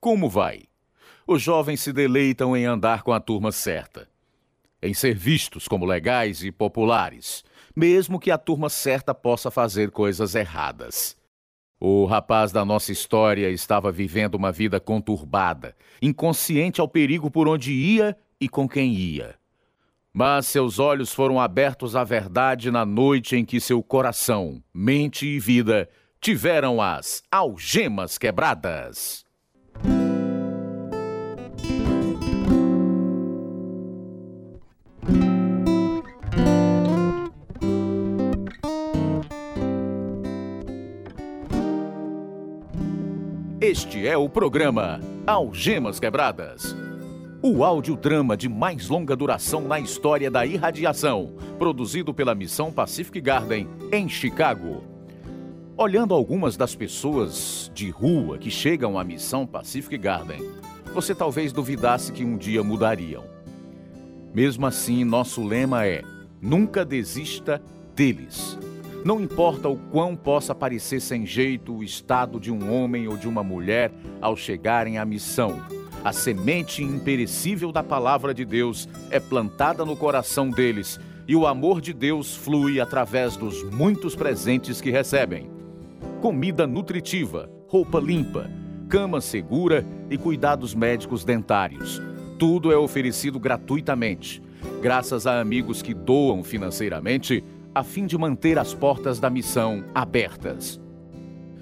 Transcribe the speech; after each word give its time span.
Como 0.00 0.30
vai? 0.30 0.62
Os 1.26 1.42
jovens 1.42 1.82
se 1.82 1.92
deleitam 1.92 2.56
em 2.56 2.64
andar 2.64 3.02
com 3.02 3.12
a 3.12 3.20
turma 3.20 3.52
certa, 3.52 4.08
em 4.80 4.94
ser 4.94 5.14
vistos 5.14 5.68
como 5.68 5.84
legais 5.84 6.42
e 6.42 6.50
populares, 6.50 7.44
mesmo 7.76 8.18
que 8.18 8.30
a 8.30 8.38
turma 8.38 8.70
certa 8.70 9.14
possa 9.14 9.50
fazer 9.50 9.90
coisas 9.90 10.34
erradas. 10.34 11.14
O 11.78 12.06
rapaz 12.06 12.50
da 12.50 12.64
nossa 12.64 12.92
história 12.92 13.50
estava 13.50 13.92
vivendo 13.92 14.36
uma 14.36 14.50
vida 14.50 14.80
conturbada, 14.80 15.76
inconsciente 16.00 16.80
ao 16.80 16.88
perigo 16.88 17.30
por 17.30 17.46
onde 17.46 17.70
ia 17.70 18.16
e 18.40 18.48
com 18.48 18.66
quem 18.66 18.94
ia. 18.94 19.34
Mas 20.14 20.46
seus 20.46 20.78
olhos 20.78 21.12
foram 21.12 21.38
abertos 21.38 21.94
à 21.94 22.04
verdade 22.04 22.70
na 22.70 22.86
noite 22.86 23.36
em 23.36 23.44
que 23.44 23.60
seu 23.60 23.82
coração, 23.82 24.62
mente 24.72 25.26
e 25.26 25.38
vida 25.38 25.90
tiveram 26.22 26.80
as 26.80 27.22
algemas 27.30 28.16
quebradas. 28.16 29.28
Este 43.70 44.04
é 44.04 44.18
o 44.18 44.28
programa 44.28 45.00
Algemas 45.24 46.00
Quebradas. 46.00 46.74
O 47.40 47.62
audiodrama 47.62 48.36
de 48.36 48.48
mais 48.48 48.88
longa 48.88 49.14
duração 49.14 49.60
na 49.60 49.78
história 49.78 50.28
da 50.28 50.44
irradiação, 50.44 51.36
produzido 51.56 52.12
pela 52.12 52.34
Missão 52.34 52.72
Pacific 52.72 53.20
Garden, 53.20 53.68
em 53.92 54.08
Chicago. 54.08 54.82
Olhando 55.76 56.14
algumas 56.14 56.56
das 56.56 56.74
pessoas 56.74 57.70
de 57.72 57.90
rua 57.90 58.38
que 58.38 58.50
chegam 58.50 58.98
à 58.98 59.04
Missão 59.04 59.46
Pacific 59.46 59.96
Garden, 59.96 60.42
você 60.92 61.14
talvez 61.14 61.52
duvidasse 61.52 62.10
que 62.10 62.24
um 62.24 62.36
dia 62.36 62.64
mudariam. 62.64 63.22
Mesmo 64.34 64.66
assim, 64.66 65.04
nosso 65.04 65.46
lema 65.46 65.86
é: 65.86 66.02
nunca 66.42 66.84
desista 66.84 67.62
deles. 67.94 68.58
Não 69.04 69.20
importa 69.20 69.68
o 69.68 69.76
quão 69.76 70.14
possa 70.14 70.54
parecer 70.54 71.00
sem 71.00 71.24
jeito 71.24 71.74
o 71.74 71.82
estado 71.82 72.38
de 72.38 72.52
um 72.52 72.72
homem 72.72 73.08
ou 73.08 73.16
de 73.16 73.26
uma 73.26 73.42
mulher 73.42 73.90
ao 74.20 74.36
chegarem 74.36 74.98
à 74.98 75.04
missão, 75.06 75.58
a 76.04 76.12
semente 76.12 76.82
imperecível 76.82 77.72
da 77.72 77.82
palavra 77.82 78.34
de 78.34 78.44
Deus 78.44 78.88
é 79.10 79.20
plantada 79.20 79.84
no 79.84 79.96
coração 79.96 80.50
deles 80.50 80.98
e 81.28 81.36
o 81.36 81.46
amor 81.46 81.80
de 81.80 81.92
Deus 81.92 82.34
flui 82.34 82.80
através 82.80 83.36
dos 83.36 83.62
muitos 83.64 84.16
presentes 84.16 84.80
que 84.80 84.90
recebem. 84.90 85.50
Comida 86.20 86.66
nutritiva, 86.66 87.50
roupa 87.68 87.98
limpa, 88.00 88.50
cama 88.88 89.20
segura 89.20 89.84
e 90.10 90.18
cuidados 90.18 90.74
médicos 90.74 91.24
dentários. 91.24 92.02
Tudo 92.38 92.72
é 92.72 92.76
oferecido 92.76 93.38
gratuitamente, 93.38 94.42
graças 94.82 95.26
a 95.26 95.38
amigos 95.38 95.82
que 95.82 95.92
doam 95.92 96.42
financeiramente 96.42 97.44
a 97.74 97.82
fim 97.82 98.06
de 98.06 98.18
manter 98.18 98.58
as 98.58 98.74
portas 98.74 99.20
da 99.20 99.30
missão 99.30 99.84
abertas. 99.94 100.80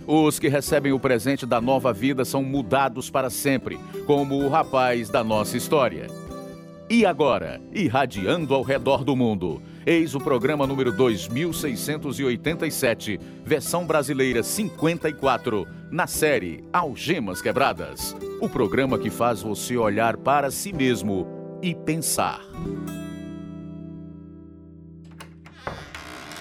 Os 0.07 0.39
que 0.39 0.49
recebem 0.49 0.93
o 0.93 0.99
presente 0.99 1.45
da 1.45 1.61
nova 1.61 1.93
vida 1.93 2.25
são 2.25 2.43
mudados 2.43 3.11
para 3.11 3.29
sempre, 3.29 3.79
como 4.07 4.43
o 4.43 4.49
rapaz 4.49 5.11
da 5.11 5.23
nossa 5.23 5.57
história. 5.57 6.07
E 6.89 7.05
agora, 7.05 7.61
irradiando 7.75 8.55
ao 8.55 8.63
redor 8.63 9.05
do 9.05 9.15
mundo, 9.15 9.61
eis 9.85 10.15
o 10.15 10.19
programa 10.19 10.67
número 10.67 10.91
2687, 10.91 13.21
versão 13.45 13.85
brasileira 13.85 14.43
54, 14.43 15.67
na 15.91 16.07
série 16.07 16.65
Algemas 16.73 17.43
Quebradas. 17.43 18.17
O 18.41 18.49
programa 18.49 18.99
que 18.99 19.11
faz 19.11 19.43
você 19.43 19.77
olhar 19.77 20.17
para 20.17 20.51
si 20.51 20.73
mesmo 20.73 21.27
e 21.63 21.75
pensar. 21.75 22.41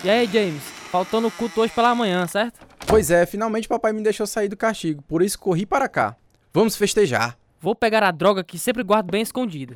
E 0.08 0.10
aí, 0.10 0.26
James? 0.26 0.64
Faltando 0.90 1.28
o 1.28 1.32
culto 1.32 1.60
hoje 1.60 1.74
pela 1.74 1.94
manhã, 1.94 2.26
certo? 2.28 2.66
Pois 2.88 3.12
é, 3.12 3.26
finalmente 3.26 3.68
papai 3.68 3.92
me 3.92 4.02
deixou 4.02 4.26
sair 4.26 4.48
do 4.48 4.56
castigo, 4.56 5.04
por 5.04 5.22
isso 5.22 5.38
corri 5.38 5.66
para 5.66 5.90
cá. 5.90 6.16
Vamos 6.54 6.78
festejar. 6.78 7.38
Vou 7.60 7.76
pegar 7.76 8.02
a 8.04 8.12
droga 8.12 8.42
que 8.42 8.58
sempre 8.58 8.84
guardo 8.84 9.12
bem 9.12 9.22
escondida. 9.22 9.76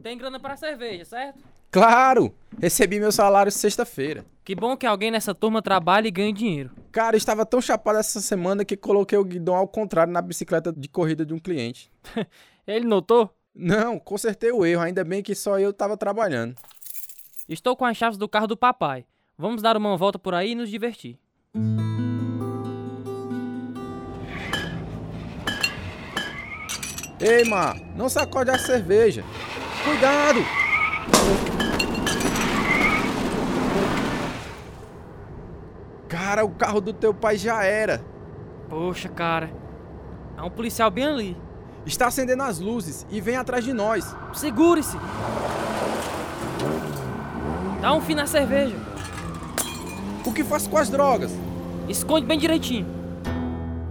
Tem 0.00 0.16
grana 0.16 0.38
para 0.38 0.56
cerveja, 0.56 1.04
certo? 1.04 1.42
Claro! 1.72 2.32
Recebi 2.60 3.00
meu 3.00 3.10
salário 3.10 3.50
sexta-feira. 3.50 4.24
Que 4.44 4.54
bom 4.54 4.76
que 4.76 4.86
alguém 4.86 5.10
nessa 5.10 5.34
turma 5.34 5.60
trabalha 5.60 6.06
e 6.06 6.12
ganha 6.12 6.32
dinheiro. 6.32 6.70
Cara, 6.92 7.16
estava 7.16 7.44
tão 7.44 7.60
chapado 7.60 7.98
essa 7.98 8.20
semana 8.20 8.64
que 8.64 8.76
coloquei 8.76 9.18
o 9.18 9.24
guidão 9.24 9.56
ao 9.56 9.66
contrário 9.66 10.12
na 10.12 10.22
bicicleta 10.22 10.72
de 10.72 10.88
corrida 10.88 11.26
de 11.26 11.34
um 11.34 11.40
cliente. 11.40 11.90
Ele 12.64 12.86
notou? 12.86 13.28
Não, 13.52 13.98
consertei 13.98 14.52
o 14.52 14.64
erro, 14.64 14.82
ainda 14.82 15.02
bem 15.02 15.20
que 15.20 15.34
só 15.34 15.58
eu 15.58 15.70
estava 15.70 15.96
trabalhando. 15.96 16.54
Estou 17.48 17.76
com 17.76 17.84
as 17.84 17.96
chaves 17.96 18.16
do 18.16 18.28
carro 18.28 18.46
do 18.46 18.56
papai. 18.56 19.04
Vamos 19.38 19.60
dar 19.60 19.76
uma 19.76 19.94
volta 19.98 20.18
por 20.18 20.32
aí 20.32 20.52
e 20.52 20.54
nos 20.54 20.70
divertir. 20.70 21.18
Ei, 27.20 27.44
Má, 27.44 27.74
não 27.94 28.08
sacode 28.08 28.50
a 28.50 28.58
cerveja. 28.58 29.22
Cuidado! 29.84 30.40
Cara, 36.08 36.42
o 36.42 36.50
carro 36.50 36.80
do 36.80 36.94
teu 36.94 37.12
pai 37.12 37.36
já 37.36 37.62
era. 37.62 38.02
Poxa, 38.70 39.10
cara. 39.10 39.50
Há 40.34 40.46
um 40.46 40.50
policial 40.50 40.90
bem 40.90 41.04
ali. 41.04 41.36
Está 41.84 42.06
acendendo 42.06 42.42
as 42.42 42.58
luzes 42.58 43.06
e 43.10 43.20
vem 43.20 43.36
atrás 43.36 43.64
de 43.64 43.74
nós. 43.74 44.16
Segure-se! 44.32 44.96
Dá 47.82 47.92
um 47.92 48.00
fim 48.00 48.14
na 48.14 48.26
cerveja. 48.26 48.85
O 50.26 50.32
que 50.32 50.42
faz 50.42 50.66
com 50.66 50.76
as 50.76 50.90
drogas? 50.90 51.32
Esconde 51.88 52.26
bem 52.26 52.36
direitinho. 52.36 52.84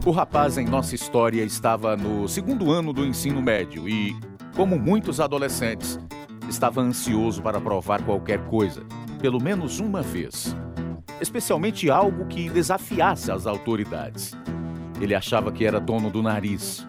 O 0.06 0.12
rapaz 0.12 0.57
em 0.57 0.66
nossa 0.66 0.94
história 0.94 1.41
estava 1.41 1.96
no 1.96 2.28
segundo 2.28 2.72
ano 2.72 2.91
do 2.91 3.06
ensino 3.06 3.41
médio 3.41 3.88
e, 3.88 4.13
como 4.53 4.78
muitos 4.78 5.22
adolescentes, 5.22 5.97
estava 6.50 6.81
ansioso 6.81 7.41
para 7.41 7.62
provar 7.62 8.03
qualquer 8.03 8.40
coisa, 8.47 8.84
pelo 9.22 9.41
menos 9.41 9.79
uma 9.79 10.01
vez. 10.01 10.53
Especialmente 11.22 11.90
algo 11.90 12.25
que 12.25 12.50
desafiasse 12.50 13.31
as 13.31 13.47
autoridades. 13.47 14.34
Ele 15.00 15.16
achava 15.16 15.53
que 15.53 15.66
era 15.66 15.79
dono 15.79 16.09
do 16.09 16.22
nariz, 16.22 16.85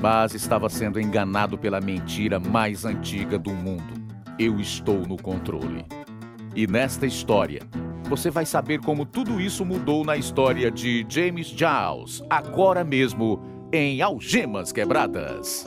mas 0.00 0.32
estava 0.32 0.70
sendo 0.70 0.98
enganado 0.98 1.58
pela 1.58 1.82
mentira 1.82 2.40
mais 2.40 2.86
antiga 2.86 3.38
do 3.38 3.52
mundo. 3.52 3.92
Eu 4.38 4.58
estou 4.58 5.06
no 5.06 5.18
controle. 5.18 5.84
E 6.54 6.66
nesta 6.66 7.04
história, 7.04 7.60
você 8.08 8.30
vai 8.30 8.46
saber 8.46 8.80
como 8.80 9.04
tudo 9.04 9.40
isso 9.40 9.64
mudou 9.64 10.04
na 10.04 10.16
história 10.16 10.70
de 10.70 11.04
James 11.08 11.48
Giles, 11.48 12.22
agora 12.30 12.84
mesmo 12.84 13.40
em 13.72 14.00
Algemas 14.00 14.70
Quebradas. 14.70 15.66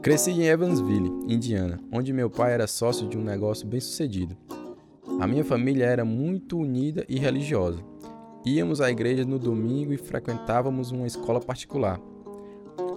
Cresci 0.00 0.30
em 0.30 0.46
Evansville, 0.46 1.12
Indiana, 1.28 1.78
onde 1.92 2.12
meu 2.12 2.30
pai 2.30 2.52
era 2.52 2.66
sócio 2.66 3.06
de 3.08 3.18
um 3.18 3.22
negócio 3.22 3.66
bem 3.66 3.80
sucedido. 3.80 4.36
A 5.20 5.26
minha 5.26 5.44
família 5.44 5.84
era 5.84 6.04
muito 6.04 6.58
unida 6.58 7.04
e 7.08 7.18
religiosa. 7.18 7.80
Íamos 8.46 8.80
à 8.80 8.90
igreja 8.90 9.24
no 9.24 9.38
domingo 9.38 9.92
e 9.92 9.98
frequentávamos 9.98 10.90
uma 10.90 11.06
escola 11.06 11.40
particular. 11.40 12.00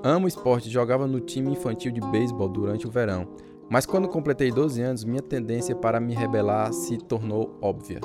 Amo 0.04 0.28
esporte 0.28 0.70
e 0.70 0.72
jogava 0.72 1.08
no 1.08 1.20
time 1.20 1.52
infantil 1.52 1.92
de 1.92 2.00
beisebol 2.00 2.48
durante 2.48 2.88
o 2.88 2.92
verão, 2.92 3.28
mas 3.70 3.86
quando 3.86 4.08
completei 4.08 4.52
12 4.52 4.82
anos, 4.82 5.04
minha 5.04 5.22
tendência 5.22 5.76
para 5.76 6.00
me 6.00 6.16
rebelar 6.16 6.74
se 6.74 6.98
tornou 6.98 7.58
óbvia. 7.62 8.02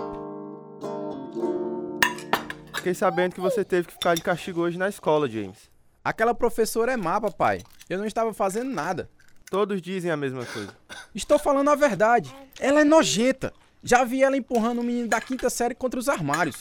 Fiquei 2.77 2.93
sabendo 2.93 3.35
que 3.35 3.41
você 3.41 3.65
teve 3.65 3.87
que 3.89 3.95
ficar 3.95 4.15
de 4.15 4.23
castigo 4.23 4.61
hoje 4.61 4.77
na 4.77 4.89
escola, 4.89 5.27
James. 5.27 5.71
Aquela 6.05 6.35
professora 6.35 6.93
é 6.93 6.97
má, 6.99 7.19
papai. 7.19 7.63
Eu 7.89 7.97
não 7.97 8.05
estava 8.05 8.35
fazendo 8.35 8.71
nada. 8.71 9.09
Todos 9.51 9.81
dizem 9.81 10.11
a 10.11 10.17
mesma 10.19 10.45
coisa. 10.45 10.77
Estou 11.15 11.39
falando 11.39 11.71
a 11.71 11.75
verdade. 11.75 12.35
Ela 12.61 12.83
é 12.83 12.85
nojenta. 12.85 13.51
Já 13.83 14.05
vi 14.05 14.23
ela 14.23 14.37
empurrando 14.37 14.81
um 14.81 14.85
menino 14.85 15.09
da 15.09 15.21
quinta 15.21 15.49
série 15.49 15.75
contra 15.75 15.99
os 15.99 16.11
armários. 16.11 16.59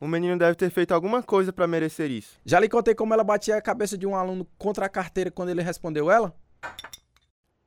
O 0.00 0.08
menino 0.08 0.38
deve 0.38 0.54
ter 0.54 0.70
feito 0.70 0.92
alguma 0.92 1.22
coisa 1.22 1.52
para 1.52 1.66
merecer 1.66 2.10
isso. 2.10 2.40
Já 2.46 2.58
lhe 2.58 2.68
contei 2.68 2.94
como 2.94 3.12
ela 3.12 3.22
batia 3.22 3.56
a 3.56 3.62
cabeça 3.62 3.96
de 3.98 4.06
um 4.06 4.16
aluno 4.16 4.46
contra 4.56 4.86
a 4.86 4.88
carteira 4.88 5.30
quando 5.30 5.50
ele 5.50 5.62
respondeu 5.62 6.10
ela? 6.10 6.34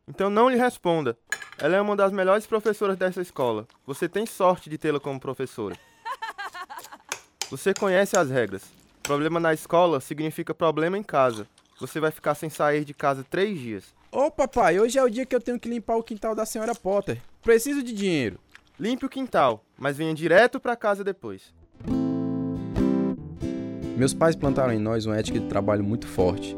Então 0.07 0.29
não 0.29 0.49
lhe 0.49 0.57
responda. 0.57 1.17
Ela 1.57 1.77
é 1.77 1.81
uma 1.81 1.95
das 1.95 2.11
melhores 2.11 2.45
professoras 2.45 2.97
dessa 2.97 3.21
escola. 3.21 3.67
Você 3.85 4.07
tem 4.07 4.25
sorte 4.25 4.69
de 4.69 4.77
tê-la 4.77 4.99
como 4.99 5.19
professora. 5.19 5.75
Você 7.49 7.73
conhece 7.73 8.17
as 8.17 8.29
regras. 8.29 8.63
Problema 9.01 9.39
na 9.39 9.53
escola 9.53 9.99
significa 9.99 10.53
problema 10.53 10.97
em 10.97 11.03
casa. 11.03 11.47
Você 11.79 11.99
vai 11.99 12.11
ficar 12.11 12.35
sem 12.35 12.49
sair 12.49 12.85
de 12.85 12.93
casa 12.93 13.25
três 13.27 13.59
dias. 13.59 13.93
Ô 14.11 14.31
papai, 14.31 14.79
hoje 14.79 14.97
é 14.97 15.03
o 15.03 15.09
dia 15.09 15.25
que 15.25 15.35
eu 15.35 15.41
tenho 15.41 15.59
que 15.59 15.69
limpar 15.69 15.95
o 15.95 16.03
quintal 16.03 16.33
da 16.33 16.45
senhora 16.45 16.73
Potter. 16.73 17.21
Preciso 17.41 17.83
de 17.83 17.93
dinheiro. 17.93 18.39
Limpe 18.79 19.05
o 19.05 19.09
quintal, 19.09 19.63
mas 19.77 19.97
venha 19.97 20.13
direto 20.13 20.59
para 20.59 20.75
casa 20.75 21.03
depois. 21.03 21.53
Meus 23.97 24.13
pais 24.13 24.35
plantaram 24.35 24.73
em 24.73 24.79
nós 24.79 25.05
uma 25.05 25.17
ética 25.17 25.39
de 25.39 25.47
trabalho 25.47 25.83
muito 25.83 26.07
forte. 26.07 26.57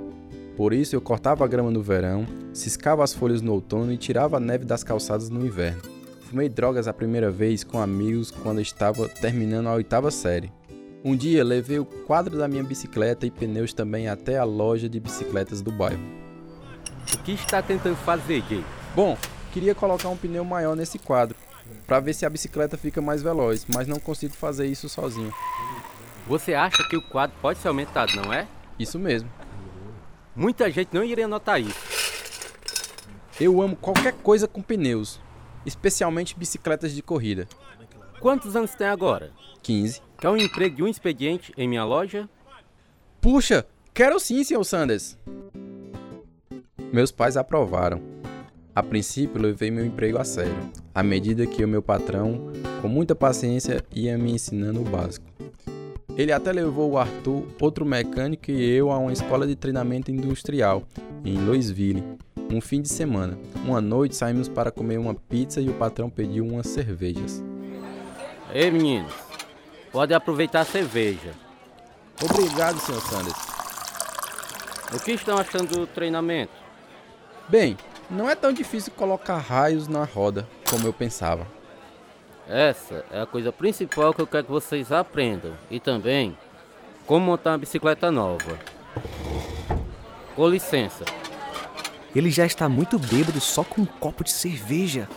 Por 0.57 0.73
isso 0.73 0.95
eu 0.95 1.01
cortava 1.01 1.45
a 1.45 1.47
grama 1.47 1.69
no 1.69 1.83
verão, 1.83 2.25
ciscava 2.51 3.03
as 3.03 3.13
folhas 3.13 3.43
no 3.43 3.53
outono 3.53 3.93
e 3.93 3.97
tirava 3.97 4.37
a 4.37 4.39
neve 4.39 4.65
das 4.65 4.83
calçadas 4.83 5.29
no 5.29 5.45
inverno. 5.45 5.83
Fumei 6.21 6.49
drogas 6.49 6.87
a 6.87 6.93
primeira 6.93 7.29
vez 7.29 7.63
com 7.63 7.79
amigos 7.79 8.31
quando 8.31 8.59
estava 8.59 9.07
terminando 9.07 9.67
a 9.67 9.73
oitava 9.75 10.09
série. 10.09 10.51
Um 11.05 11.15
dia 11.15 11.43
levei 11.43 11.77
o 11.77 11.85
quadro 11.85 12.35
da 12.35 12.47
minha 12.47 12.63
bicicleta 12.63 13.23
e 13.27 13.29
pneus 13.29 13.71
também 13.71 14.09
até 14.09 14.39
a 14.39 14.43
loja 14.43 14.89
de 14.89 14.99
bicicletas 14.99 15.61
do 15.61 15.71
bairro. 15.71 16.01
O 17.13 17.19
que 17.19 17.33
está 17.33 17.61
tentando 17.61 17.95
fazer, 17.95 18.43
Jay? 18.49 18.65
Bom, 18.95 19.15
queria 19.53 19.75
colocar 19.75 20.09
um 20.09 20.17
pneu 20.17 20.43
maior 20.43 20.75
nesse 20.75 20.97
quadro, 20.97 21.37
para 21.85 21.99
ver 21.99 22.15
se 22.15 22.25
a 22.25 22.29
bicicleta 22.31 22.79
fica 22.79 22.99
mais 22.99 23.21
veloz, 23.21 23.67
mas 23.71 23.87
não 23.87 23.99
consigo 23.99 24.33
fazer 24.33 24.65
isso 24.65 24.89
sozinho. 24.89 25.31
Você 26.27 26.55
acha 26.55 26.83
que 26.89 26.97
o 26.97 27.01
quadro 27.01 27.37
pode 27.43 27.59
ser 27.59 27.67
aumentado, 27.67 28.15
não 28.15 28.33
é? 28.33 28.47
Isso 28.79 28.97
mesmo. 28.97 29.29
Muita 30.37 30.69
gente 30.69 30.89
não 30.93 31.03
iria 31.03 31.27
notar 31.27 31.59
isso. 31.59 31.79
Eu 33.41 33.59
amo 33.59 33.75
qualquer 33.75 34.13
coisa 34.13 34.47
com 34.47 34.61
pneus, 34.61 35.19
especialmente 35.65 36.37
bicicletas 36.37 36.93
de 36.93 37.01
corrida. 37.01 37.47
Quantos 38.19 38.55
anos 38.55 38.75
tem 38.75 38.85
agora? 38.85 39.31
15. 39.63 39.99
Quer 40.19 40.29
um 40.29 40.37
emprego 40.37 40.75
de 40.75 40.83
um 40.83 40.87
expediente 40.87 41.51
em 41.57 41.67
minha 41.67 41.83
loja? 41.83 42.29
Puxa, 43.19 43.65
quero 43.95 44.19
sim, 44.19 44.43
Sr. 44.43 44.63
Sanders. 44.63 45.17
Meus 46.93 47.11
pais 47.11 47.35
aprovaram. 47.35 47.99
A 48.75 48.83
princípio, 48.83 49.41
levei 49.41 49.71
meu 49.71 49.83
emprego 49.83 50.19
a 50.19 50.23
sério, 50.23 50.71
à 50.93 51.01
medida 51.01 51.47
que 51.47 51.65
o 51.65 51.67
meu 51.67 51.81
patrão, 51.81 52.53
com 52.79 52.87
muita 52.87 53.15
paciência, 53.15 53.83
ia 53.91 54.15
me 54.19 54.33
ensinando 54.33 54.81
o 54.81 54.83
básico. 54.83 55.25
Ele 56.17 56.31
até 56.31 56.51
levou 56.51 56.91
o 56.91 56.97
Arthur, 56.97 57.45
outro 57.61 57.85
mecânico 57.85 58.49
e 58.49 58.75
eu 58.75 58.91
a 58.91 58.97
uma 58.97 59.13
escola 59.13 59.45
de 59.45 59.55
treinamento 59.55 60.09
industrial 60.09 60.81
em 61.23 61.37
Louisville, 61.37 62.03
um 62.51 62.59
fim 62.59 62.81
de 62.81 62.89
semana. 62.89 63.37
Uma 63.63 63.79
noite 63.79 64.15
saímos 64.15 64.49
para 64.49 64.71
comer 64.71 64.97
uma 64.97 65.13
pizza 65.13 65.61
e 65.61 65.69
o 65.69 65.75
patrão 65.75 66.09
pediu 66.09 66.43
umas 66.43 66.65
cervejas. 66.65 67.43
Ei, 68.51 68.71
meninos, 68.71 69.13
pode 69.91 70.11
aproveitar 70.11 70.61
a 70.61 70.65
cerveja. 70.65 71.33
Obrigado, 72.19 72.79
Sr. 72.79 73.01
Sanders. 73.01 73.37
O 74.95 74.99
que 74.99 75.11
estão 75.11 75.37
achando 75.37 75.69
do 75.69 75.85
treinamento? 75.85 76.53
Bem, 77.47 77.77
não 78.09 78.27
é 78.27 78.33
tão 78.33 78.51
difícil 78.51 78.91
colocar 78.95 79.37
raios 79.37 79.87
na 79.87 80.03
roda 80.03 80.47
como 80.67 80.87
eu 80.87 80.93
pensava. 80.93 81.45
Essa 82.49 83.03
é 83.11 83.21
a 83.21 83.25
coisa 83.25 83.51
principal 83.51 84.13
que 84.13 84.21
eu 84.21 84.27
quero 84.27 84.45
que 84.45 84.51
vocês 84.51 84.91
aprendam. 84.91 85.51
E 85.69 85.79
também 85.79 86.37
como 87.05 87.25
montar 87.25 87.51
uma 87.51 87.57
bicicleta 87.57 88.09
nova. 88.09 88.57
Com 90.35 90.47
licença. 90.47 91.03
Ele 92.15 92.31
já 92.31 92.45
está 92.45 92.69
muito 92.69 92.97
bêbado 92.97 93.39
só 93.39 93.63
com 93.63 93.81
um 93.81 93.85
copo 93.85 94.23
de 94.23 94.31
cerveja. 94.31 95.07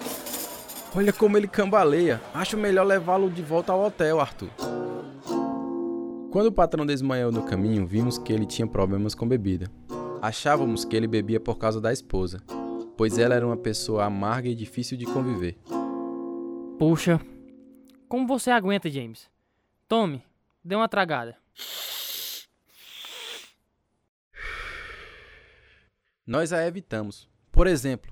Olha 0.95 1.13
como 1.13 1.37
ele 1.37 1.47
cambaleia. 1.47 2.21
Acho 2.35 2.57
melhor 2.57 2.85
levá-lo 2.85 3.31
de 3.31 3.43
volta 3.43 3.73
ao 3.73 3.85
hotel, 3.85 4.21
Arthur. 4.21 4.51
Quando 6.31 6.47
o 6.47 6.53
patrão 6.53 6.85
desmanhou 6.85 7.33
no 7.33 7.43
caminho, 7.43 7.87
vimos 7.87 8.19
que 8.19 8.33
ele 8.33 8.47
tinha 8.47 8.67
problemas 8.67 9.15
com 9.15 9.27
bebida. 9.27 9.71
Achávamos 10.21 10.85
que 10.85 10.97
ele 10.97 11.07
bebia 11.07 11.41
por 11.41 11.59
causa 11.59 11.81
da 11.81 11.93
esposa, 11.93 12.41
pois 12.97 13.19
ela 13.19 13.35
era 13.35 13.47
uma 13.47 13.57
pessoa 13.57 14.05
amarga 14.05 14.49
e 14.49 14.55
difícil 14.55 14.97
de 14.97 15.07
conviver. 15.07 15.57
Puxa, 16.81 17.21
como 18.09 18.27
você 18.27 18.51
aguenta, 18.51 18.89
James? 18.89 19.29
Tome, 19.87 20.25
dê 20.65 20.75
uma 20.75 20.89
tragada. 20.89 21.37
Nós 26.27 26.55
a 26.55 26.67
evitamos. 26.67 27.29
Por 27.53 27.67
exemplo, 27.67 28.11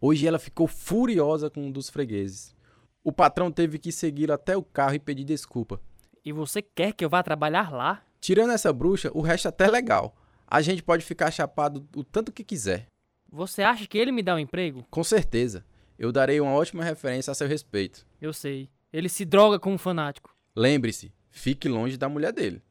hoje 0.00 0.26
ela 0.26 0.40
ficou 0.40 0.66
furiosa 0.66 1.48
com 1.48 1.68
um 1.68 1.70
dos 1.70 1.88
fregueses. 1.88 2.56
O 3.04 3.12
patrão 3.12 3.52
teve 3.52 3.78
que 3.78 3.92
segui-la 3.92 4.34
até 4.34 4.56
o 4.56 4.64
carro 4.64 4.96
e 4.96 4.98
pedir 4.98 5.22
desculpa. 5.22 5.80
E 6.24 6.32
você 6.32 6.60
quer 6.60 6.94
que 6.94 7.04
eu 7.04 7.08
vá 7.08 7.22
trabalhar 7.22 7.70
lá? 7.70 8.02
Tirando 8.20 8.50
essa 8.50 8.72
bruxa, 8.72 9.12
o 9.14 9.20
resto 9.20 9.46
é 9.46 9.50
até 9.50 9.68
legal. 9.68 10.16
A 10.44 10.60
gente 10.60 10.82
pode 10.82 11.04
ficar 11.04 11.30
chapado 11.30 11.88
o 11.94 12.02
tanto 12.02 12.32
que 12.32 12.42
quiser. 12.42 12.88
Você 13.30 13.62
acha 13.62 13.86
que 13.86 13.96
ele 13.96 14.10
me 14.10 14.24
dá 14.24 14.34
um 14.34 14.40
emprego? 14.40 14.84
Com 14.90 15.04
certeza. 15.04 15.64
Eu 15.98 16.12
darei 16.12 16.40
uma 16.40 16.52
ótima 16.52 16.84
referência 16.84 17.32
a 17.32 17.34
seu 17.34 17.48
respeito. 17.48 18.06
Eu 18.20 18.32
sei. 18.32 18.70
Ele 18.92 19.08
se 19.08 19.24
droga 19.24 19.58
como 19.58 19.74
um 19.74 19.78
fanático. 19.78 20.32
Lembre-se, 20.54 21.12
fique 21.28 21.68
longe 21.68 21.96
da 21.96 22.08
mulher 22.08 22.32
dele. 22.32 22.62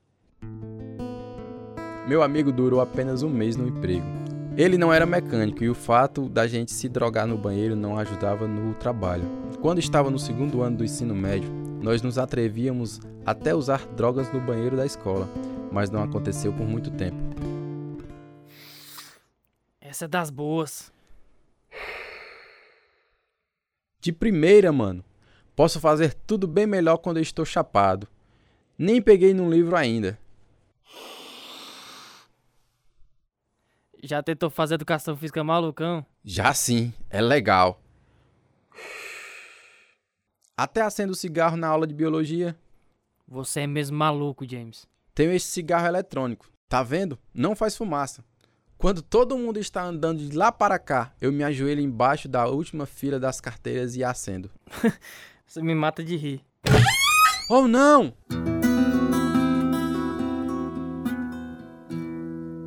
Meu 2.08 2.24
amigo 2.24 2.54
durou 2.54 2.80
apenas 2.80 3.24
um 3.24 3.30
mês 3.30 3.58
no 3.58 3.68
emprego. 3.68 4.06
Ele 4.56 4.78
não 4.78 4.94
era 4.94 5.06
mecânico 5.06 5.62
e 5.62 5.70
o 5.70 5.76
fato 5.76 6.30
da 6.30 6.48
gente 6.48 6.72
se 6.72 6.88
drogar 6.88 7.28
no 7.28 7.38
banheiro 7.38 7.76
não 7.76 7.98
ajudava 7.98 8.48
no 8.48 8.74
trabalho. 8.76 9.26
Quando 9.62 9.80
estava 9.80 10.10
no 10.10 10.18
segundo 10.18 10.62
ano 10.62 10.78
do 10.78 10.86
ensino 10.86 11.14
médio, 11.14 11.52
nós 11.82 12.02
nos 12.02 12.18
atrevíamos 12.18 13.02
até 13.26 13.54
usar 13.54 13.86
drogas 13.88 14.32
no 14.32 14.40
banheiro 14.40 14.78
da 14.78 14.86
escola, 14.86 15.30
mas 15.70 15.90
não 15.90 16.02
aconteceu 16.02 16.54
por 16.54 16.66
muito 16.66 16.90
tempo. 16.92 17.18
Essa 19.82 20.06
é 20.06 20.08
das 20.08 20.30
boas. 20.30 20.92
De 24.00 24.12
primeira, 24.12 24.72
mano. 24.72 25.04
Posso 25.56 25.80
fazer 25.80 26.14
tudo 26.14 26.48
bem 26.48 26.68
melhor 26.68 26.98
quando 26.98 27.18
eu 27.18 27.24
estou 27.24 27.44
chapado. 27.44 28.08
Nem 28.78 29.02
peguei 29.02 29.34
num 29.34 29.50
livro 29.50 29.76
ainda. 29.76 30.20
Já 34.04 34.22
tentou 34.22 34.50
fazer 34.50 34.76
educação 34.76 35.18
física 35.18 35.44
malucão? 35.44 36.06
Já 36.24 36.54
sim, 36.54 36.94
é 37.10 37.20
legal. 37.20 37.82
Até 40.56 40.82
acendo 40.82 41.16
cigarro 41.16 41.58
na 41.58 41.68
aula 41.68 41.88
de 41.88 41.94
biologia. 41.94 42.56
Você 43.28 43.62
é 43.62 43.68
mesmo 43.68 43.98
maluco, 43.98 44.48
James. 44.50 44.88
Tenho 45.14 45.32
esse 45.32 45.48
cigarro 45.48 45.88
eletrônico. 45.88 46.50
Tá 46.70 46.84
vendo? 46.84 47.18
Não 47.34 47.56
faz 47.56 47.76
fumaça. 47.76 48.24
Quando 48.78 49.02
todo 49.02 49.36
mundo 49.36 49.60
está 49.60 49.82
andando 49.82 50.24
de 50.24 50.38
lá 50.38 50.52
para 50.52 50.78
cá, 50.78 51.12
eu 51.20 51.32
me 51.32 51.44
ajoelho 51.44 51.82
embaixo 51.82 52.28
da 52.28 52.46
última 52.46 52.86
fila 52.86 53.20
das 53.20 53.42
carteiras 53.42 53.96
e 53.96 54.04
acendo. 54.04 54.52
Você 55.48 55.64
me 55.64 55.74
mata 55.74 56.04
de 56.04 56.16
rir. 56.16 56.46
Oh 57.50 57.68
não! 57.68 58.14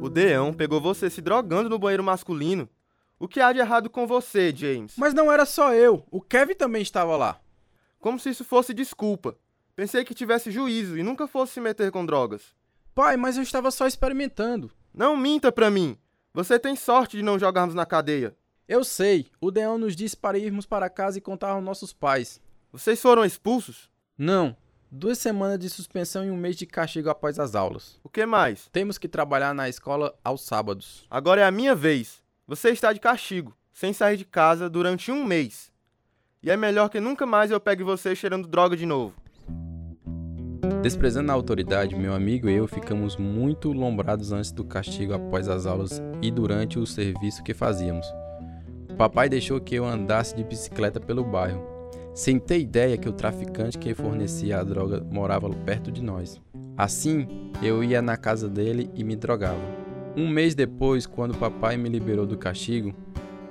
O 0.00 0.08
Deão 0.08 0.52
pegou 0.52 0.80
você 0.80 1.08
se 1.10 1.20
drogando 1.20 1.68
no 1.68 1.78
banheiro 1.78 2.02
masculino. 2.02 2.68
O 3.18 3.28
que 3.28 3.38
há 3.38 3.52
de 3.52 3.58
errado 3.58 3.90
com 3.90 4.06
você, 4.06 4.50
James? 4.50 4.94
Mas 4.96 5.12
não 5.12 5.30
era 5.30 5.44
só 5.44 5.74
eu, 5.74 6.06
o 6.10 6.22
Kevin 6.22 6.54
também 6.54 6.80
estava 6.80 7.16
lá. 7.18 7.38
Como 8.00 8.18
se 8.18 8.30
isso 8.30 8.42
fosse 8.42 8.72
desculpa. 8.72 9.36
Pensei 9.76 10.02
que 10.04 10.14
tivesse 10.14 10.50
juízo 10.50 10.96
e 10.98 11.02
nunca 11.02 11.28
fosse 11.28 11.52
se 11.52 11.60
meter 11.60 11.92
com 11.92 12.04
drogas. 12.04 12.54
Pai, 12.94 13.18
mas 13.18 13.36
eu 13.36 13.42
estava 13.42 13.70
só 13.70 13.86
experimentando. 13.86 14.72
Não 14.92 15.16
minta 15.16 15.52
pra 15.52 15.70
mim. 15.70 15.96
Você 16.34 16.58
tem 16.58 16.76
sorte 16.76 17.16
de 17.16 17.22
não 17.22 17.38
jogarmos 17.38 17.74
na 17.74 17.86
cadeia. 17.86 18.36
Eu 18.68 18.84
sei, 18.84 19.26
o 19.40 19.50
Deão 19.50 19.78
nos 19.78 19.96
disse 19.96 20.16
para 20.16 20.38
irmos 20.38 20.66
para 20.66 20.88
casa 20.88 21.18
e 21.18 21.20
contar 21.20 21.50
aos 21.50 21.64
nossos 21.64 21.92
pais. 21.92 22.40
Vocês 22.72 23.00
foram 23.00 23.24
expulsos? 23.24 23.90
Não, 24.16 24.56
duas 24.90 25.18
semanas 25.18 25.58
de 25.58 25.68
suspensão 25.68 26.24
e 26.24 26.30
um 26.30 26.36
mês 26.36 26.56
de 26.56 26.66
castigo 26.66 27.08
após 27.08 27.38
as 27.38 27.54
aulas. 27.54 27.98
O 28.02 28.08
que 28.08 28.24
mais? 28.26 28.68
Temos 28.72 28.98
que 28.98 29.08
trabalhar 29.08 29.54
na 29.54 29.68
escola 29.68 30.14
aos 30.22 30.44
sábados. 30.44 31.06
Agora 31.10 31.40
é 31.40 31.44
a 31.44 31.50
minha 31.50 31.74
vez. 31.74 32.22
Você 32.46 32.70
está 32.70 32.92
de 32.92 33.00
castigo, 33.00 33.56
sem 33.72 33.92
sair 33.92 34.16
de 34.16 34.24
casa 34.24 34.68
durante 34.68 35.10
um 35.10 35.24
mês. 35.24 35.72
E 36.42 36.50
é 36.50 36.56
melhor 36.56 36.88
que 36.88 37.00
nunca 37.00 37.26
mais 37.26 37.50
eu 37.50 37.60
pegue 37.60 37.84
você 37.84 38.14
cheirando 38.16 38.48
droga 38.48 38.76
de 38.76 38.86
novo. 38.86 39.14
Desprezando 40.82 41.30
a 41.30 41.34
autoridade, 41.34 41.94
meu 41.94 42.14
amigo 42.14 42.48
e 42.48 42.54
eu 42.54 42.66
ficamos 42.66 43.18
muito 43.18 43.70
lombrados 43.70 44.32
antes 44.32 44.50
do 44.50 44.64
castigo 44.64 45.12
após 45.12 45.46
as 45.46 45.66
aulas 45.66 46.02
e 46.22 46.30
durante 46.30 46.78
o 46.78 46.86
serviço 46.86 47.42
que 47.42 47.52
fazíamos. 47.52 48.06
Papai 48.96 49.28
deixou 49.28 49.60
que 49.60 49.74
eu 49.74 49.84
andasse 49.84 50.34
de 50.34 50.42
bicicleta 50.42 50.98
pelo 50.98 51.22
bairro, 51.22 51.62
sem 52.14 52.38
ter 52.38 52.60
ideia 52.60 52.96
que 52.96 53.08
o 53.08 53.12
traficante 53.12 53.76
que 53.76 53.94
fornecia 53.94 54.58
a 54.58 54.64
droga 54.64 55.04
morava 55.10 55.50
perto 55.50 55.92
de 55.92 56.02
nós. 56.02 56.40
Assim, 56.78 57.28
eu 57.62 57.84
ia 57.84 58.00
na 58.00 58.16
casa 58.16 58.48
dele 58.48 58.90
e 58.94 59.04
me 59.04 59.16
drogava. 59.16 59.60
Um 60.16 60.26
mês 60.26 60.54
depois, 60.54 61.06
quando 61.06 61.36
papai 61.36 61.76
me 61.76 61.90
liberou 61.90 62.26
do 62.26 62.38
castigo, 62.38 62.94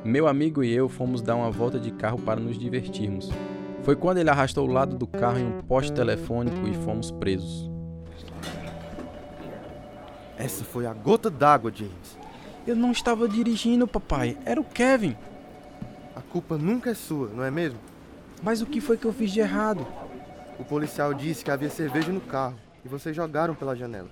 meu 0.04 0.28
amigo 0.28 0.64
e 0.64 0.74
eu 0.74 0.90
fomos 0.90 1.22
dar 1.22 1.36
uma 1.36 1.52
volta 1.52 1.80
de 1.80 1.92
carro 1.92 2.18
para 2.20 2.40
nos 2.40 2.58
divertirmos. 2.58 3.30
Foi 3.90 3.96
quando 3.96 4.20
ele 4.20 4.30
arrastou 4.30 4.70
o 4.70 4.72
lado 4.72 4.96
do 4.96 5.08
carro 5.08 5.40
em 5.40 5.48
um 5.48 5.64
poste 5.64 5.92
telefônico 5.92 6.68
e 6.68 6.76
fomos 6.76 7.10
presos. 7.10 7.68
Essa 10.38 10.64
foi 10.64 10.86
a 10.86 10.94
gota 10.94 11.28
d'água, 11.28 11.72
James. 11.74 12.16
Eu 12.68 12.76
não 12.76 12.92
estava 12.92 13.28
dirigindo, 13.28 13.88
papai. 13.88 14.38
Era 14.46 14.62
o 14.62 14.64
Kevin. 14.64 15.18
A 16.16 16.22
culpa 16.22 16.56
nunca 16.56 16.92
é 16.92 16.94
sua, 16.94 17.30
não 17.30 17.44
é 17.44 17.50
mesmo? 17.50 17.80
Mas 18.44 18.62
o 18.62 18.68
que 18.68 18.80
foi 18.80 18.96
que 18.96 19.06
eu 19.06 19.12
fiz 19.12 19.32
de 19.32 19.40
errado? 19.40 19.88
O 20.60 20.64
policial 20.64 21.12
disse 21.12 21.44
que 21.44 21.50
havia 21.50 21.72
cerveja 21.72 22.12
no 22.12 22.22
carro 22.22 22.58
e 22.86 22.88
vocês 22.88 23.16
jogaram 23.16 23.56
pela 23.56 23.76
janela. 23.76 24.10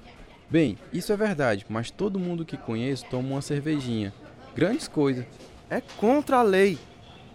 Bem, 0.50 0.76
isso 0.92 1.14
é 1.14 1.16
verdade, 1.16 1.68
mas 1.70 1.92
todo 1.92 2.18
mundo 2.18 2.44
que 2.44 2.58
conheço 2.58 3.06
toma 3.12 3.30
uma 3.30 3.42
cervejinha. 3.44 4.12
Grandes 4.56 4.88
coisas. 4.88 5.24
É 5.70 5.80
contra 5.82 6.38
a 6.38 6.42
lei. 6.42 6.80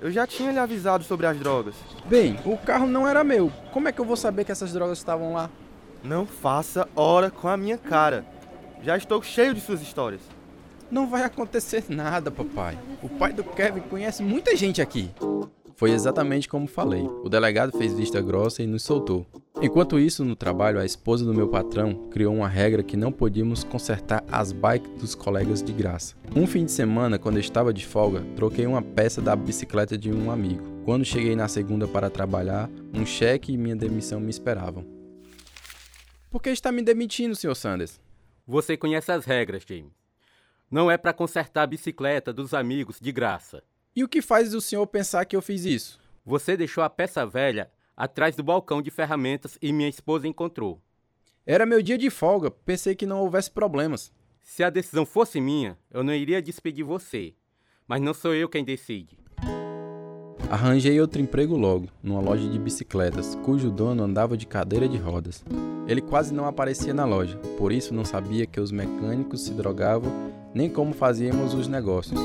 Eu 0.02 0.10
já 0.10 0.26
tinha 0.26 0.50
lhe 0.50 0.58
avisado 0.58 1.04
sobre 1.04 1.26
as 1.26 1.38
drogas. 1.38 1.76
Bem, 2.06 2.36
o 2.44 2.58
carro 2.58 2.88
não 2.88 3.06
era 3.06 3.22
meu. 3.22 3.52
Como 3.72 3.86
é 3.86 3.92
que 3.92 4.00
eu 4.00 4.04
vou 4.04 4.16
saber 4.16 4.44
que 4.44 4.50
essas 4.50 4.72
drogas 4.72 4.98
estavam 4.98 5.32
lá? 5.32 5.48
Não 6.02 6.26
faça 6.26 6.88
hora 6.96 7.30
com 7.30 7.46
a 7.46 7.56
minha 7.56 7.78
cara. 7.78 8.26
Já 8.82 8.96
estou 8.96 9.22
cheio 9.22 9.54
de 9.54 9.60
suas 9.60 9.80
histórias. 9.80 10.20
Não 10.90 11.06
vai 11.06 11.22
acontecer 11.22 11.84
nada, 11.88 12.32
papai. 12.32 12.76
O 13.00 13.08
pai 13.08 13.32
do 13.32 13.44
Kevin 13.44 13.82
conhece 13.82 14.24
muita 14.24 14.56
gente 14.56 14.82
aqui. 14.82 15.08
Foi 15.82 15.90
exatamente 15.90 16.48
como 16.48 16.68
falei. 16.68 17.02
O 17.24 17.28
delegado 17.28 17.76
fez 17.76 17.92
vista 17.92 18.20
grossa 18.20 18.62
e 18.62 18.68
nos 18.68 18.84
soltou. 18.84 19.26
Enquanto 19.60 19.98
isso, 19.98 20.24
no 20.24 20.36
trabalho, 20.36 20.78
a 20.78 20.84
esposa 20.84 21.24
do 21.24 21.34
meu 21.34 21.48
patrão 21.48 22.08
criou 22.08 22.32
uma 22.32 22.46
regra 22.46 22.84
que 22.84 22.96
não 22.96 23.10
podíamos 23.10 23.64
consertar 23.64 24.22
as 24.30 24.52
bikes 24.52 24.88
dos 25.00 25.16
colegas 25.16 25.60
de 25.60 25.72
graça. 25.72 26.14
Um 26.36 26.46
fim 26.46 26.64
de 26.64 26.70
semana, 26.70 27.18
quando 27.18 27.34
eu 27.34 27.40
estava 27.40 27.74
de 27.74 27.84
folga, 27.84 28.24
troquei 28.36 28.64
uma 28.64 28.80
peça 28.80 29.20
da 29.20 29.34
bicicleta 29.34 29.98
de 29.98 30.08
um 30.08 30.30
amigo. 30.30 30.62
Quando 30.84 31.04
cheguei 31.04 31.34
na 31.34 31.48
segunda 31.48 31.88
para 31.88 32.08
trabalhar, 32.08 32.70
um 32.94 33.04
cheque 33.04 33.52
e 33.52 33.56
minha 33.56 33.74
demissão 33.74 34.20
me 34.20 34.30
esperavam. 34.30 34.86
Por 36.30 36.40
que 36.40 36.50
está 36.50 36.70
me 36.70 36.82
demitindo, 36.82 37.34
Sr. 37.34 37.56
Sanders? 37.56 38.00
Você 38.46 38.76
conhece 38.76 39.10
as 39.10 39.24
regras, 39.24 39.64
James. 39.68 39.90
Não 40.70 40.88
é 40.88 40.96
para 40.96 41.12
consertar 41.12 41.64
a 41.64 41.66
bicicleta 41.66 42.32
dos 42.32 42.54
amigos 42.54 43.00
de 43.00 43.10
graça. 43.10 43.64
E 43.94 44.02
o 44.02 44.08
que 44.08 44.22
faz 44.22 44.54
o 44.54 44.60
senhor 44.60 44.86
pensar 44.86 45.26
que 45.26 45.36
eu 45.36 45.42
fiz 45.42 45.66
isso? 45.66 46.00
Você 46.24 46.56
deixou 46.56 46.82
a 46.82 46.88
peça 46.88 47.26
velha 47.26 47.70
atrás 47.94 48.34
do 48.34 48.42
balcão 48.42 48.80
de 48.80 48.90
ferramentas 48.90 49.58
e 49.60 49.70
minha 49.70 49.88
esposa 49.88 50.26
encontrou. 50.26 50.80
Era 51.44 51.66
meu 51.66 51.82
dia 51.82 51.98
de 51.98 52.08
folga, 52.08 52.50
pensei 52.50 52.94
que 52.94 53.04
não 53.04 53.20
houvesse 53.20 53.50
problemas. 53.50 54.10
Se 54.40 54.64
a 54.64 54.70
decisão 54.70 55.04
fosse 55.04 55.42
minha, 55.42 55.76
eu 55.90 56.02
não 56.02 56.14
iria 56.14 56.40
despedir 56.40 56.84
você. 56.84 57.34
Mas 57.86 58.00
não 58.00 58.14
sou 58.14 58.34
eu 58.34 58.48
quem 58.48 58.64
decide. 58.64 59.18
Arranjei 60.50 60.98
outro 60.98 61.20
emprego 61.20 61.56
logo, 61.56 61.88
numa 62.02 62.20
loja 62.20 62.48
de 62.48 62.58
bicicletas, 62.58 63.34
cujo 63.36 63.70
dono 63.70 64.04
andava 64.04 64.38
de 64.38 64.46
cadeira 64.46 64.88
de 64.88 64.96
rodas. 64.96 65.44
Ele 65.86 66.00
quase 66.00 66.32
não 66.32 66.46
aparecia 66.46 66.94
na 66.94 67.04
loja, 67.04 67.36
por 67.58 67.70
isso 67.70 67.92
não 67.92 68.06
sabia 68.06 68.46
que 68.46 68.60
os 68.60 68.72
mecânicos 68.72 69.42
se 69.42 69.52
drogavam 69.52 70.10
nem 70.54 70.70
como 70.70 70.94
fazíamos 70.94 71.52
os 71.54 71.68
negócios. 71.68 72.20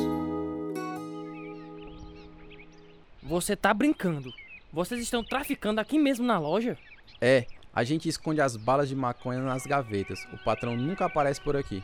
Você 3.27 3.57
tá 3.57 3.73
brincando. 3.73 4.33
Vocês 4.71 5.01
estão 5.01 5.21
traficando 5.21 5.81
aqui 5.81 5.99
mesmo 5.99 6.25
na 6.25 6.39
loja? 6.39 6.77
É, 7.19 7.45
a 7.73 7.83
gente 7.83 8.07
esconde 8.07 8.39
as 8.39 8.55
balas 8.55 8.87
de 8.87 8.95
maconha 8.95 9.41
nas 9.41 9.65
gavetas. 9.65 10.25
O 10.31 10.37
patrão 10.45 10.77
nunca 10.77 11.05
aparece 11.05 11.41
por 11.41 11.57
aqui. 11.57 11.83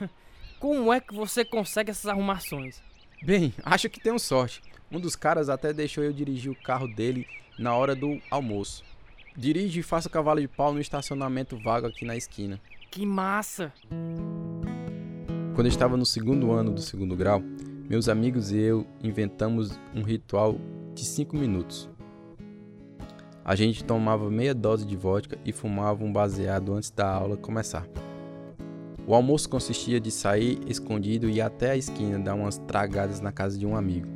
Como 0.60 0.92
é 0.92 1.00
que 1.00 1.12
você 1.12 1.44
consegue 1.44 1.90
essas 1.90 2.06
arrumações? 2.06 2.80
Bem, 3.20 3.52
acho 3.64 3.90
que 3.90 3.98
tenho 3.98 4.20
sorte. 4.20 4.62
Um 4.88 5.00
dos 5.00 5.16
caras 5.16 5.48
até 5.48 5.72
deixou 5.72 6.04
eu 6.04 6.12
dirigir 6.12 6.52
o 6.52 6.62
carro 6.62 6.86
dele 6.86 7.26
na 7.58 7.74
hora 7.74 7.96
do 7.96 8.20
almoço. 8.30 8.84
Dirige 9.36 9.80
e 9.80 9.82
faça 9.82 10.08
cavalo 10.08 10.40
de 10.40 10.46
pau 10.46 10.72
no 10.72 10.80
estacionamento 10.80 11.56
vago 11.56 11.88
aqui 11.88 12.04
na 12.04 12.16
esquina. 12.16 12.60
Que 12.88 13.04
massa! 13.04 13.72
Quando 15.56 15.66
eu 15.66 15.72
estava 15.72 15.96
no 15.96 16.06
segundo 16.06 16.52
ano 16.52 16.72
do 16.72 16.80
segundo 16.80 17.16
grau, 17.16 17.42
meus 17.88 18.06
amigos 18.06 18.52
e 18.52 18.58
eu 18.58 18.86
inventamos 19.02 19.80
um 19.94 20.02
ritual 20.02 20.56
de 20.94 21.06
5 21.06 21.34
minutos. 21.34 21.88
A 23.42 23.56
gente 23.56 23.82
tomava 23.82 24.30
meia 24.30 24.54
dose 24.54 24.84
de 24.84 24.94
vodka 24.94 25.38
e 25.42 25.52
fumava 25.52 26.04
um 26.04 26.12
baseado 26.12 26.74
antes 26.74 26.90
da 26.90 27.10
aula 27.10 27.34
começar. 27.34 27.88
O 29.06 29.14
almoço 29.14 29.48
consistia 29.48 29.98
de 29.98 30.10
sair 30.10 30.60
escondido 30.66 31.30
e 31.30 31.36
ir 31.36 31.40
até 31.40 31.70
a 31.70 31.76
esquina 31.78 32.18
dar 32.18 32.34
umas 32.34 32.58
tragadas 32.58 33.22
na 33.22 33.32
casa 33.32 33.58
de 33.58 33.64
um 33.64 33.74
amigo. 33.74 34.06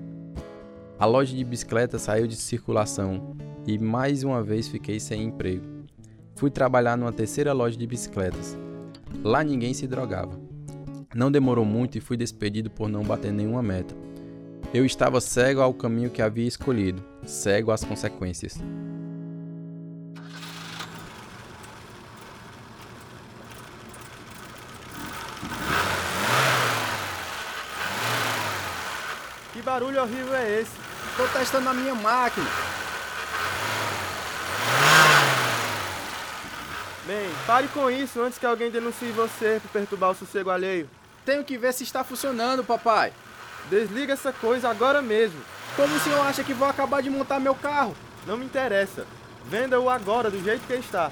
A 0.99 1.07
loja 1.07 1.35
de 1.35 1.43
bicicleta 1.43 1.99
saiu 1.99 2.27
de 2.27 2.37
circulação 2.37 3.35
e 3.67 3.79
mais 3.79 4.23
uma 4.23 4.43
vez 4.43 4.69
fiquei 4.69 5.01
sem 5.01 5.23
emprego. 5.23 5.65
Fui 6.35 6.51
trabalhar 6.51 6.99
numa 6.99 7.13
terceira 7.13 7.55
loja 7.55 7.79
de 7.79 7.87
bicicletas. 7.87 8.55
Lá 9.25 9.43
ninguém 9.43 9.73
se 9.73 9.87
drogava. 9.87 10.52
Não 11.15 11.31
demorou 11.31 11.65
muito 11.65 11.99
e 11.99 12.01
fui 12.01 12.17
despedido 12.17 12.71
por 12.71 12.89
não 12.89 13.03
bater 13.03 13.31
nenhuma 13.31 13.63
meta. 13.63 13.95
Eu 14.73 14.87
estava 14.87 15.21
cego 15.21 15.61
ao 15.61 15.75
caminho 15.75 16.09
que 16.09 16.23
havia 16.23 16.49
escolhido, 16.49 17.05
cego 17.27 17.71
às 17.71 17.85
consequências. 17.85 18.59
Que 29.53 29.61
barulho 29.61 30.01
horrível 30.01 30.35
é 30.35 30.61
esse? 30.61 30.73
Tô 31.15 31.29
testando 31.39 31.69
a 31.69 31.75
minha 31.75 31.95
máquina. 31.95 32.47
Bem, 37.07 37.29
pare 37.47 37.69
com 37.69 37.91
isso 37.91 38.23
antes 38.23 38.39
que 38.39 38.47
alguém 38.47 38.71
denuncie 38.71 39.11
você 39.11 39.61
por 39.61 39.71
perturbar 39.73 40.13
o 40.13 40.15
sossego 40.15 40.49
alheio. 40.49 40.89
Tenho 41.25 41.45
que 41.45 41.57
ver 41.57 41.73
se 41.73 41.85
está 41.85 42.03
funcionando, 42.03 42.65
papai. 42.65 43.13
Desliga 43.71 44.13
essa 44.13 44.33
coisa 44.33 44.69
agora 44.69 45.01
mesmo. 45.01 45.41
Como 45.77 45.95
o 45.95 46.01
senhor 46.01 46.21
acha 46.27 46.43
que 46.43 46.53
vou 46.53 46.69
acabar 46.69 47.03
de 47.03 47.09
montar 47.09 47.39
meu 47.39 47.55
carro? 47.55 47.97
Não 48.27 48.37
me 48.37 48.45
interessa. 48.45 49.07
Venda-o 49.47 49.89
agora 49.89 50.31
do 50.31 50.43
jeito 50.43 50.67
que 50.67 50.75
está. 50.75 51.11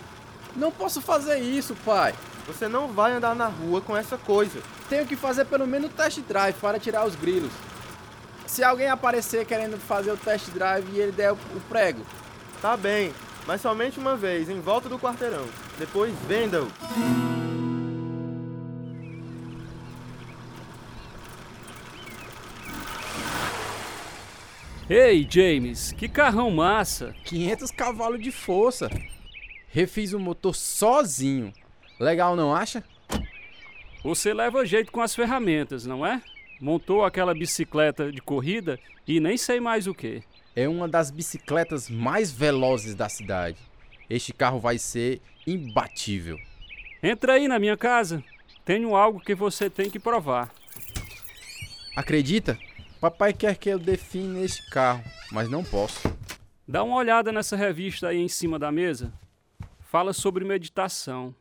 Não 0.57 0.71
posso 0.71 1.00
fazer 1.00 1.38
isso, 1.38 1.75
pai. 1.85 2.14
Você 2.47 2.67
não 2.67 2.88
vai 2.88 3.12
andar 3.12 3.35
na 3.35 3.47
rua 3.47 3.81
com 3.81 3.97
essa 3.97 4.19
coisa. 4.19 4.61
Tenho 4.88 5.07
que 5.07 5.17
fazer 5.17 5.45
pelo 5.45 5.67
menos 5.67 5.93
test 5.93 6.21
drive 6.21 6.57
para 6.57 6.81
tirar 6.81 7.07
os 7.07 7.14
grilos. 7.14 7.52
Se 8.47 8.64
alguém 8.64 8.88
aparecer 8.88 9.47
querendo 9.47 9.79
fazer 9.79 10.11
o 10.11 10.17
test 10.17 10.49
drive 10.50 10.88
e 10.93 10.99
ele 10.99 11.12
der 11.12 11.33
o 11.33 11.38
prego. 11.69 12.05
Tá 12.61 12.76
bem, 12.76 13.14
mas 13.47 13.61
somente 13.61 14.00
uma 14.00 14.17
vez, 14.17 14.49
em 14.49 14.61
volta 14.61 14.88
do 14.88 14.99
quarteirão. 14.99 15.47
Depois 15.79 16.12
venda-o. 16.26 17.30
Ei, 24.92 25.25
James, 25.30 25.92
que 25.92 26.09
carrão 26.09 26.50
massa! 26.50 27.14
500 27.25 27.70
cavalos 27.70 28.20
de 28.20 28.32
força. 28.32 28.90
Refiz 29.68 30.12
o 30.12 30.18
motor 30.18 30.52
sozinho. 30.52 31.52
Legal, 32.00 32.35
não 32.35 32.52
acha? 32.52 32.82
Você 34.02 34.35
leva 34.35 34.66
jeito 34.66 34.90
com 34.90 35.00
as 35.00 35.14
ferramentas, 35.14 35.87
não 35.87 36.04
é? 36.04 36.20
Montou 36.61 37.04
aquela 37.04 37.32
bicicleta 37.32 38.11
de 38.11 38.20
corrida 38.20 38.80
e 39.06 39.20
nem 39.20 39.37
sei 39.37 39.61
mais 39.61 39.87
o 39.87 39.94
que. 39.94 40.25
É 40.56 40.68
uma 40.68 40.88
das 40.88 41.12
bicicletas 41.12 41.88
mais 41.88 42.32
velozes 42.32 42.97
da 42.97 43.09
cidade. 43.09 43.59
Este 44.11 44.32
carro 44.32 44.59
vai 44.59 44.76
ser 44.76 45.20
imbatível. 45.47 46.37
Entra 47.00 47.35
aí 47.35 47.47
na 47.47 47.61
minha 47.61 47.76
casa. 47.76 48.25
Tenho 48.64 48.97
algo 48.97 49.20
que 49.20 49.37
você 49.37 49.70
tem 49.70 49.88
que 49.88 50.00
provar. 50.00 50.52
Acredita? 51.94 52.59
Papai 53.00 53.33
quer 53.33 53.57
que 53.57 53.71
eu 53.71 53.78
define 53.78 54.45
este 54.45 54.69
carro, 54.69 55.02
mas 55.33 55.49
não 55.49 55.64
posso. 55.64 56.07
Dá 56.69 56.85
uma 56.85 56.97
olhada 56.97 57.33
nessa 57.33 57.57
revista 57.57 58.09
aí 58.09 58.19
em 58.19 58.28
cima 58.28 58.59
da 58.59 58.71
mesa. 58.71 59.11
Fala 59.78 60.12
sobre 60.12 60.45
meditação. 60.45 61.35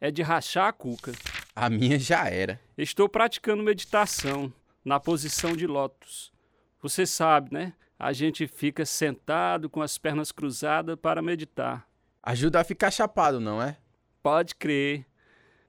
É 0.00 0.10
de 0.10 0.22
rachar 0.22 0.68
a 0.68 0.72
cuca. 0.72 1.12
A 1.54 1.68
minha 1.68 1.98
já 1.98 2.30
era. 2.30 2.58
Estou 2.78 3.10
praticando 3.10 3.62
meditação 3.62 4.50
na 4.82 4.98
posição 4.98 5.54
de 5.54 5.66
lótus. 5.66 6.32
Você 6.80 7.04
sabe, 7.04 7.52
né? 7.52 7.74
A 7.98 8.14
gente 8.14 8.46
fica 8.46 8.86
sentado 8.86 9.68
com 9.68 9.82
as 9.82 9.98
pernas 9.98 10.32
cruzadas 10.32 10.96
para 10.98 11.20
meditar. 11.20 11.86
Ajuda 12.22 12.60
a 12.60 12.64
ficar 12.64 12.90
chapado, 12.90 13.38
não 13.38 13.62
é? 13.62 13.76
Pode 14.22 14.54
crer. 14.54 15.04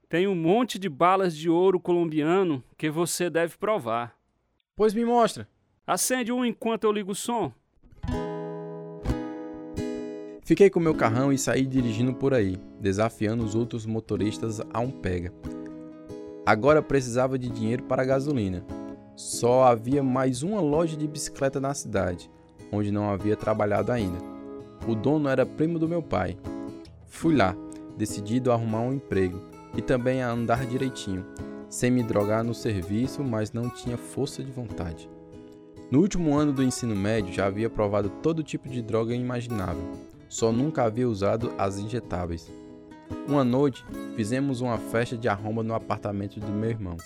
Tem 0.08 0.26
um 0.26 0.36
monte 0.36 0.80
de 0.80 0.88
balas 0.88 1.36
de 1.36 1.50
ouro 1.50 1.82
colombiano 1.82 2.64
que 2.78 2.90
você 2.90 3.30
deve 3.30 3.58
provar. 3.58 4.17
Pois 4.78 4.94
me 4.94 5.04
mostra. 5.04 5.48
Acende 5.88 6.32
um 6.32 6.46
enquanto 6.46 6.84
eu 6.84 6.92
ligo 6.92 7.14
o 7.14 7.16
som. 7.16 7.52
Fiquei 10.44 10.70
com 10.70 10.80
meu 10.80 10.94
carrão 10.94 11.34
e 11.34 11.38
saí 11.38 11.66
dirigindo 11.66 12.14
por 12.14 12.32
aí, 12.32 12.58
desafiando 12.80 13.44
os 13.44 13.56
outros 13.56 13.88
motoristas 13.88 14.62
a 14.72 14.80
um 14.80 14.92
pega. 14.92 15.34
Agora 16.46 16.84
precisava 16.84 17.40
de 17.40 17.50
dinheiro 17.50 17.84
para 17.86 18.06
gasolina. 18.06 18.64
Só 19.16 19.64
havia 19.64 20.04
mais 20.04 20.44
uma 20.44 20.62
loja 20.62 20.96
de 20.96 21.08
bicicleta 21.08 21.60
na 21.60 21.74
cidade, 21.74 22.30
onde 22.72 22.92
não 22.92 23.10
havia 23.10 23.36
trabalhado 23.36 23.92
ainda. 23.92 24.20
O 24.88 24.94
dono 24.94 25.28
era 25.28 25.44
primo 25.44 25.80
do 25.80 25.90
meu 25.90 26.04
pai. 26.04 26.38
Fui 27.08 27.36
lá, 27.36 27.56
decidido 27.98 28.52
a 28.52 28.54
arrumar 28.54 28.82
um 28.82 28.94
emprego 28.94 29.42
e 29.76 29.82
também 29.82 30.22
a 30.22 30.30
andar 30.30 30.68
direitinho, 30.68 31.26
sem 31.70 31.92
me 31.92 32.04
drogar 32.04 32.44
no 32.44 32.54
serviço, 32.54 33.24
mas 33.24 33.52
não 33.52 33.70
tinha 33.70 33.98
força 33.98 34.44
de 34.44 34.52
vontade. 34.52 35.10
No 35.90 36.00
último 36.02 36.38
ano 36.38 36.52
do 36.52 36.64
ensino 36.64 36.96
médio 36.96 37.34
já 37.34 37.46
havia 37.46 37.70
provado 37.70 38.10
todo 38.22 38.44
tipo 38.44 38.68
de 38.68 38.82
droga 38.82 39.16
imaginável, 39.16 39.84
só 40.28 40.52
nunca 40.52 40.84
havia 40.84 41.08
usado 41.08 41.54
as 41.58 41.78
injetáveis. 41.78 42.52
Uma 43.28 43.44
noite, 43.44 43.86
fizemos 44.16 44.60
uma 44.60 44.78
festa 44.78 45.18
de 45.18 45.30
arromba 45.30 45.64
no 45.64 45.74
apartamento 45.74 46.40
do 46.40 46.52
meu 46.52 46.70
irmão. 46.70 46.98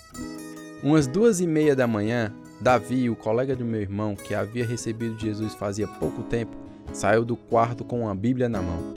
Umas 0.82 1.06
duas 1.06 1.40
e 1.40 1.46
meia 1.46 1.76
da 1.76 1.86
manhã, 1.86 2.34
Davi, 2.60 3.08
o 3.08 3.14
colega 3.14 3.54
do 3.54 3.64
meu 3.64 3.80
irmão, 3.80 4.16
que 4.16 4.34
havia 4.34 4.66
recebido 4.66 5.18
Jesus 5.18 5.54
fazia 5.54 5.86
pouco 5.86 6.22
tempo, 6.24 6.56
saiu 6.92 7.24
do 7.24 7.36
quarto 7.36 7.84
com 7.84 8.00
uma 8.02 8.14
Bíblia 8.14 8.48
na 8.48 8.60
mão. 8.60 8.94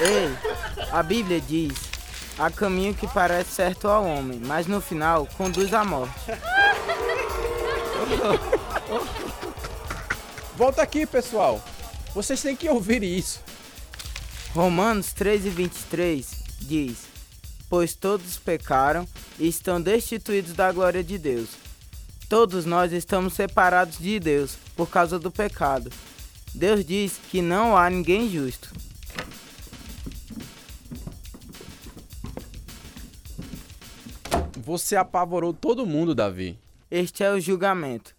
Ei, 0.00 0.30
a 0.92 1.02
Bíblia 1.02 1.40
diz: 1.40 1.87
há 2.38 2.50
caminho 2.50 2.94
que 2.94 3.06
parece 3.08 3.50
certo 3.50 3.88
ao 3.88 4.06
homem, 4.06 4.40
mas 4.44 4.66
no 4.66 4.80
final 4.80 5.26
conduz 5.36 5.74
à 5.74 5.84
morte. 5.84 6.14
Volta 10.56 10.82
aqui, 10.82 11.04
pessoal. 11.06 11.62
Vocês 12.14 12.40
têm 12.40 12.56
que 12.56 12.68
ouvir 12.68 13.02
isso. 13.02 13.40
Romanos 14.54 15.12
3 15.12 15.46
e 15.46 15.50
23 15.50 16.26
diz: 16.60 16.98
Pois 17.68 17.94
todos 17.94 18.38
pecaram 18.38 19.06
e 19.38 19.46
estão 19.46 19.80
destituídos 19.80 20.52
da 20.54 20.72
glória 20.72 21.04
de 21.04 21.18
Deus. 21.18 21.50
Todos 22.28 22.64
nós 22.64 22.92
estamos 22.92 23.34
separados 23.34 23.98
de 23.98 24.18
Deus 24.18 24.56
por 24.76 24.88
causa 24.88 25.18
do 25.18 25.30
pecado. 25.30 25.90
Deus 26.54 26.84
diz 26.84 27.20
que 27.30 27.40
não 27.40 27.76
há 27.76 27.88
ninguém 27.88 28.28
justo. 28.30 28.72
Você 34.68 34.96
apavorou 34.96 35.54
todo 35.54 35.86
mundo, 35.86 36.14
Davi. 36.14 36.58
Este 36.90 37.24
é 37.24 37.32
o 37.32 37.40
julgamento. 37.40 38.14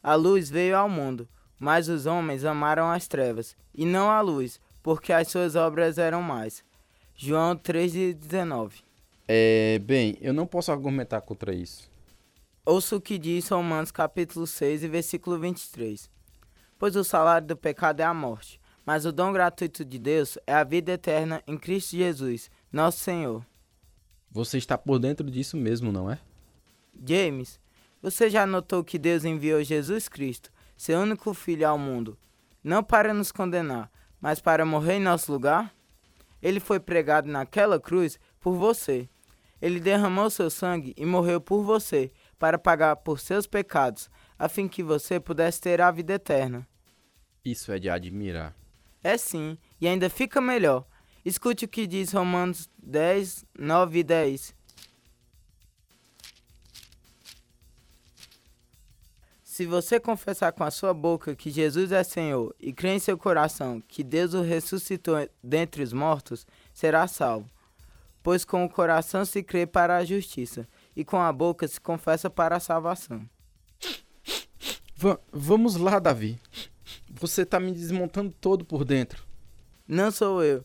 A 0.00 0.14
luz 0.14 0.48
veio 0.48 0.76
ao 0.76 0.88
mundo, 0.88 1.28
mas 1.58 1.88
os 1.88 2.06
homens 2.06 2.44
amaram 2.44 2.88
as 2.88 3.08
trevas, 3.08 3.56
e 3.74 3.84
não 3.84 4.08
a 4.08 4.20
luz, 4.20 4.60
porque 4.80 5.12
as 5.12 5.26
suas 5.26 5.56
obras 5.56 5.98
eram 5.98 6.22
mais. 6.22 6.62
João 7.16 7.56
3,19 7.56 8.84
É, 9.26 9.80
bem, 9.80 10.16
eu 10.20 10.32
não 10.32 10.46
posso 10.46 10.70
argumentar 10.70 11.20
contra 11.22 11.52
isso. 11.52 11.90
Ouça 12.64 12.94
o 12.94 13.00
que 13.00 13.18
diz 13.18 13.48
Romanos 13.48 13.90
capítulo 13.90 14.46
6 14.46 14.84
e 14.84 14.88
versículo 14.88 15.36
23. 15.36 16.08
Pois 16.78 16.94
o 16.94 17.02
salário 17.02 17.48
do 17.48 17.56
pecado 17.56 17.98
é 17.98 18.04
a 18.04 18.14
morte, 18.14 18.60
mas 18.86 19.04
o 19.04 19.10
dom 19.10 19.32
gratuito 19.32 19.84
de 19.84 19.98
Deus 19.98 20.38
é 20.46 20.54
a 20.54 20.62
vida 20.62 20.92
eterna 20.92 21.42
em 21.44 21.58
Cristo 21.58 21.96
Jesus, 21.96 22.48
nosso 22.70 23.00
Senhor. 23.00 23.44
Você 24.30 24.58
está 24.58 24.76
por 24.76 24.98
dentro 24.98 25.30
disso 25.30 25.56
mesmo, 25.56 25.90
não 25.90 26.10
é? 26.10 26.18
James, 27.06 27.58
você 28.02 28.28
já 28.28 28.46
notou 28.46 28.84
que 28.84 28.98
Deus 28.98 29.24
enviou 29.24 29.62
Jesus 29.62 30.08
Cristo, 30.08 30.52
seu 30.76 31.00
único 31.00 31.34
filho 31.34 31.66
ao 31.68 31.78
mundo, 31.78 32.18
não 32.62 32.82
para 32.82 33.14
nos 33.14 33.32
condenar, 33.32 33.90
mas 34.20 34.40
para 34.40 34.64
morrer 34.64 34.94
em 34.94 35.00
nosso 35.00 35.32
lugar? 35.32 35.74
Ele 36.40 36.60
foi 36.60 36.78
pregado 36.78 37.28
naquela 37.28 37.80
cruz 37.80 38.18
por 38.40 38.54
você. 38.54 39.08
Ele 39.60 39.80
derramou 39.80 40.30
seu 40.30 40.50
sangue 40.50 40.94
e 40.96 41.04
morreu 41.04 41.40
por 41.40 41.64
você, 41.64 42.12
para 42.38 42.58
pagar 42.58 42.96
por 42.96 43.18
seus 43.18 43.46
pecados, 43.46 44.08
a 44.38 44.48
fim 44.48 44.68
que 44.68 44.82
você 44.82 45.18
pudesse 45.18 45.60
ter 45.60 45.80
a 45.80 45.90
vida 45.90 46.14
eterna. 46.14 46.66
Isso 47.44 47.72
é 47.72 47.78
de 47.78 47.90
admirar. 47.90 48.54
É 49.02 49.16
sim, 49.16 49.58
e 49.80 49.88
ainda 49.88 50.08
fica 50.08 50.40
melhor. 50.40 50.84
Escute 51.24 51.64
o 51.64 51.68
que 51.68 51.86
diz 51.86 52.12
Romanos 52.12 52.68
10, 52.82 53.44
9 53.58 53.98
e 53.98 54.04
10. 54.04 54.54
Se 59.42 59.66
você 59.66 59.98
confessar 59.98 60.52
com 60.52 60.62
a 60.62 60.70
sua 60.70 60.94
boca 60.94 61.34
que 61.34 61.50
Jesus 61.50 61.90
é 61.90 62.04
Senhor 62.04 62.54
e 62.60 62.72
crer 62.72 62.94
em 62.94 63.00
seu 63.00 63.18
coração 63.18 63.82
que 63.88 64.04
Deus 64.04 64.32
o 64.32 64.40
ressuscitou 64.40 65.28
dentre 65.42 65.82
os 65.82 65.92
mortos, 65.92 66.46
será 66.72 67.08
salvo. 67.08 67.50
Pois 68.22 68.44
com 68.44 68.64
o 68.64 68.70
coração 68.70 69.24
se 69.24 69.42
crê 69.42 69.66
para 69.66 69.96
a 69.96 70.04
justiça 70.04 70.68
e 70.94 71.04
com 71.04 71.20
a 71.20 71.32
boca 71.32 71.66
se 71.66 71.80
confessa 71.80 72.30
para 72.30 72.54
a 72.54 72.60
salvação. 72.60 73.28
Va 74.96 75.18
vamos 75.32 75.74
lá, 75.74 75.98
Davi. 75.98 76.38
Você 77.10 77.42
está 77.42 77.58
me 77.58 77.72
desmontando 77.72 78.32
todo 78.40 78.64
por 78.64 78.84
dentro. 78.84 79.24
Não 79.88 80.12
sou 80.12 80.44
eu. 80.44 80.64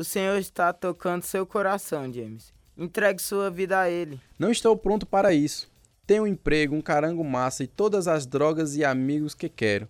O 0.00 0.04
Senhor 0.04 0.38
está 0.38 0.72
tocando 0.72 1.24
seu 1.24 1.44
coração, 1.44 2.10
James. 2.10 2.54
Entregue 2.74 3.20
sua 3.20 3.50
vida 3.50 3.78
a 3.78 3.90
Ele. 3.90 4.18
Não 4.38 4.50
estou 4.50 4.74
pronto 4.74 5.04
para 5.04 5.34
isso. 5.34 5.70
Tenho 6.06 6.22
um 6.22 6.26
emprego, 6.26 6.74
um 6.74 6.80
carango 6.80 7.22
massa 7.22 7.64
e 7.64 7.66
todas 7.66 8.08
as 8.08 8.24
drogas 8.24 8.74
e 8.76 8.82
amigos 8.82 9.34
que 9.34 9.46
quero. 9.46 9.86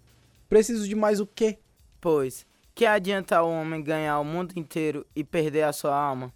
Preciso 0.49 0.89
de 0.89 0.97
mais 0.97 1.21
o 1.21 1.27
quê? 1.29 1.59
Pois, 2.01 2.45
que 2.75 2.85
adianta 2.85 3.41
o 3.41 3.53
homem 3.53 3.85
ganhar 3.85 4.19
o 4.19 4.25
mundo 4.25 4.53
inteiro 4.57 5.07
e 5.15 5.23
perder 5.23 5.63
a 5.63 5.73
sua 5.73 5.95
alma? 5.95 6.35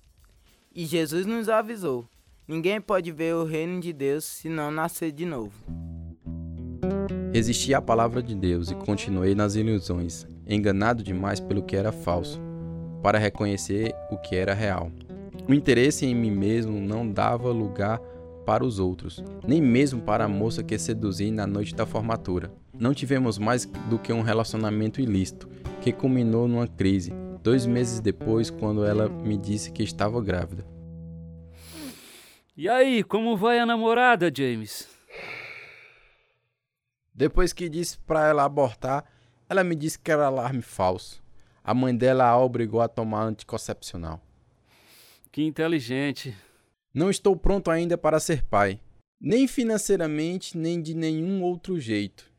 E 0.72 0.86
Jesus 0.86 1.26
nos 1.26 1.48
avisou: 1.48 2.08
ninguém 2.46 2.80
pode 2.80 3.10
ver 3.10 3.34
o 3.34 3.42
reino 3.42 3.80
de 3.80 3.92
Deus 3.92 4.24
se 4.24 4.48
não 4.48 4.70
nascer 4.70 5.10
de 5.10 5.26
novo. 5.26 5.58
Resisti 7.32 7.74
à 7.74 7.82
palavra 7.82 8.22
de 8.22 8.36
Deus 8.36 8.70
e 8.70 8.76
continuei 8.76 9.34
nas 9.34 9.56
ilusões, 9.56 10.24
enganado 10.46 11.02
demais 11.02 11.40
pelo 11.40 11.64
que 11.64 11.74
era 11.74 11.90
falso, 11.90 12.40
para 13.04 13.18
reconhecer 13.18 13.94
o 14.10 14.16
que 14.16 14.34
era 14.34 14.54
real. 14.54 14.90
O 15.46 15.52
interesse 15.52 16.06
em 16.06 16.14
mim 16.14 16.30
mesmo 16.30 16.80
não 16.80 17.06
dava 17.06 17.50
lugar 17.50 18.00
para 18.46 18.64
os 18.64 18.78
outros, 18.78 19.22
nem 19.46 19.60
mesmo 19.60 20.00
para 20.00 20.24
a 20.24 20.28
moça 20.28 20.62
que 20.62 20.78
seduzi 20.78 21.30
na 21.30 21.46
noite 21.46 21.74
da 21.74 21.84
formatura. 21.84 22.50
Não 22.72 22.94
tivemos 22.94 23.36
mais 23.36 23.66
do 23.90 23.98
que 23.98 24.10
um 24.10 24.22
relacionamento 24.22 25.02
ilícito, 25.02 25.50
que 25.82 25.92
culminou 25.92 26.48
numa 26.48 26.66
crise, 26.66 27.12
dois 27.42 27.66
meses 27.66 28.00
depois, 28.00 28.48
quando 28.48 28.86
ela 28.86 29.06
me 29.06 29.36
disse 29.36 29.70
que 29.70 29.82
estava 29.82 30.18
grávida. 30.22 30.66
E 32.56 32.70
aí, 32.70 33.04
como 33.04 33.36
vai 33.36 33.58
a 33.58 33.66
namorada, 33.66 34.32
James? 34.34 34.88
Depois 37.14 37.52
que 37.52 37.68
disse 37.68 37.98
para 37.98 38.26
ela 38.26 38.44
abortar, 38.44 39.04
ela 39.46 39.62
me 39.62 39.74
disse 39.74 39.98
que 39.98 40.10
era 40.10 40.24
alarme 40.24 40.62
falso. 40.62 41.23
A 41.66 41.72
mãe 41.72 41.96
dela 41.96 42.26
a 42.26 42.38
obrigou 42.38 42.82
a 42.82 42.88
tomar 42.88 43.24
anticoncepcional. 43.24 44.20
Que 45.32 45.42
inteligente. 45.42 46.36
Não 46.92 47.08
estou 47.08 47.34
pronto 47.34 47.70
ainda 47.70 47.96
para 47.96 48.20
ser 48.20 48.42
pai, 48.42 48.78
nem 49.18 49.48
financeiramente, 49.48 50.58
nem 50.58 50.82
de 50.82 50.94
nenhum 50.94 51.42
outro 51.42 51.80
jeito. 51.80 52.30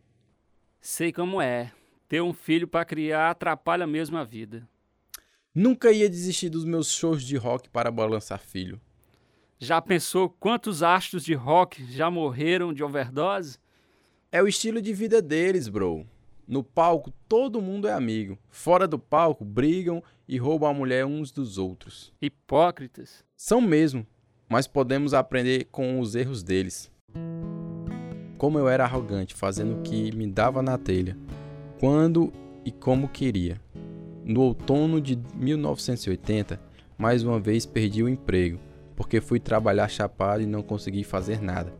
Sei 0.79 1.11
como 1.11 1.41
é. 1.41 1.71
Ter 2.07 2.21
um 2.21 2.31
filho 2.31 2.67
para 2.67 2.85
criar 2.85 3.31
atrapalha 3.31 3.87
mesmo 3.87 4.15
a 4.15 4.23
vida. 4.23 4.69
Nunca 5.53 5.91
ia 5.91 6.07
desistir 6.07 6.49
dos 6.49 6.63
meus 6.63 6.91
shows 6.91 7.23
de 7.23 7.35
rock 7.35 7.67
para 7.67 7.89
balançar 7.89 8.39
filho. 8.39 8.79
Já 9.57 9.81
pensou 9.81 10.29
quantos 10.29 10.83
astros 10.83 11.25
de 11.25 11.33
rock 11.33 11.83
já 11.91 12.11
morreram 12.11 12.71
de 12.71 12.83
overdose? 12.83 13.57
É 14.31 14.43
o 14.43 14.47
estilo 14.47 14.79
de 14.79 14.93
vida 14.93 15.19
deles, 15.19 15.67
bro. 15.67 16.05
No 16.47 16.63
palco, 16.63 17.11
todo 17.27 17.61
mundo 17.61 17.87
é 17.87 17.91
amigo. 17.91 18.37
Fora 18.49 18.87
do 18.87 18.99
palco, 18.99 19.43
brigam 19.43 20.03
e 20.27 20.37
roubam 20.37 20.69
a 20.69 20.73
mulher 20.73 21.03
uns 21.03 21.31
dos 21.31 21.57
outros. 21.57 22.13
Hipócritas. 22.21 23.23
São 23.35 23.59
mesmo, 23.59 24.05
mas 24.47 24.67
podemos 24.67 25.15
aprender 25.15 25.65
com 25.71 25.99
os 25.99 26.13
erros 26.13 26.43
deles. 26.43 26.91
Como 28.37 28.59
eu 28.59 28.69
era 28.69 28.83
arrogante, 28.83 29.33
fazendo 29.33 29.79
o 29.79 29.81
que 29.81 30.15
me 30.15 30.27
dava 30.27 30.61
na 30.61 30.77
telha, 30.77 31.17
quando 31.79 32.31
e 32.63 32.71
como 32.71 33.07
queria. 33.07 33.59
No 34.23 34.41
outono 34.41 35.01
de 35.01 35.17
1980, 35.35 36.59
mais 36.95 37.23
uma 37.23 37.39
vez 37.39 37.65
perdi 37.65 38.03
o 38.03 38.09
emprego, 38.09 38.59
porque 38.95 39.19
fui 39.19 39.39
trabalhar 39.39 39.87
chapado 39.87 40.43
e 40.43 40.47
não 40.47 40.61
consegui 40.61 41.03
fazer 41.03 41.41
nada. 41.41 41.73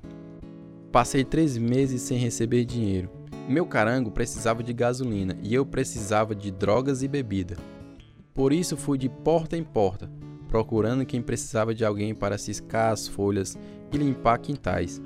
Passei 0.92 1.24
três 1.24 1.56
meses 1.56 2.02
sem 2.02 2.18
receber 2.18 2.66
dinheiro. 2.66 3.10
Meu 3.48 3.68
carango 3.68 4.10
precisava 4.10 4.64
de 4.64 4.74
gasolina 4.74 5.38
e 5.44 5.54
eu 5.54 5.64
precisava 5.66 6.34
de 6.34 6.50
drogas 6.50 7.04
e 7.04 7.08
bebida. 7.08 7.56
Por 8.34 8.52
isso 8.52 8.76
fui 8.76 8.98
de 8.98 9.08
porta 9.08 9.56
em 9.56 9.64
porta, 9.64 10.10
procurando 10.48 11.06
quem 11.06 11.22
precisava 11.22 11.74
de 11.74 11.86
alguém 11.86 12.16
para 12.16 12.40
ciscar 12.40 12.92
as 12.92 13.08
folhas 13.08 13.56
e 13.94 13.98
limpar 13.98 14.40
quintais. 14.40 15.00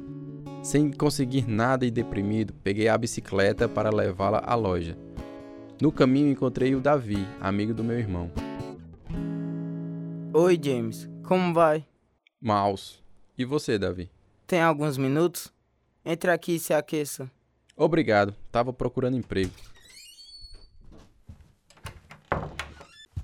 Sem 0.63 0.89
conseguir 0.89 1.47
nada 1.49 1.85
e 1.85 1.91
deprimido, 1.91 2.53
peguei 2.63 2.87
a 2.87 2.97
bicicleta 2.97 3.67
para 3.67 3.93
levá-la 3.93 4.41
à 4.45 4.55
loja. 4.55 4.97
No 5.81 5.91
caminho 5.91 6.31
encontrei 6.31 6.73
o 6.75 6.81
Davi, 6.81 7.27
amigo 7.41 7.73
do 7.73 7.83
meu 7.83 7.99
irmão. 7.99 8.31
Oi, 10.33 10.59
James. 10.61 11.09
Como 11.23 11.53
vai? 11.53 11.85
Maus. 12.39 13.03
E 13.37 13.43
você, 13.43 13.77
Davi? 13.77 14.09
Tem 14.47 14.61
alguns 14.61 14.97
minutos? 14.97 15.51
Entre 16.05 16.31
aqui 16.31 16.55
e 16.55 16.59
se 16.59 16.73
aqueça. 16.73 17.29
Obrigado, 17.81 18.35
tava 18.51 18.73
procurando 18.73 19.15
emprego. 19.15 19.53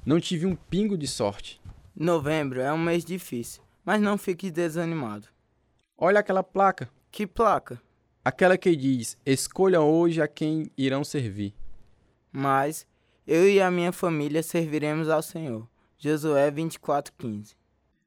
Não 0.05 0.17
tive 0.17 0.45
um 0.45 0.55
pingo 0.55 0.97
de 0.97 1.07
sorte. 1.07 1.59
Novembro 1.93 2.61
é 2.61 2.71
um 2.71 2.77
mês 2.77 3.03
difícil, 3.03 3.61
mas 3.83 4.01
não 4.01 4.17
fique 4.17 4.49
desanimado. 4.49 5.27
Olha 5.97 6.21
aquela 6.21 6.41
placa. 6.41 6.89
Que 7.11 7.27
placa? 7.27 7.81
Aquela 8.23 8.57
que 8.57 8.73
diz: 8.77 9.17
Escolha 9.25 9.81
hoje 9.81 10.21
a 10.21 10.27
quem 10.27 10.71
irão 10.77 11.03
servir. 11.03 11.53
Mas 12.31 12.87
Eu 13.27 13.49
e 13.49 13.59
a 13.59 13.69
minha 13.69 13.91
família 13.91 14.41
serviremos 14.41 15.09
ao 15.09 15.21
Senhor. 15.21 15.67
Josué 15.97 16.49
24:15. 16.49 17.57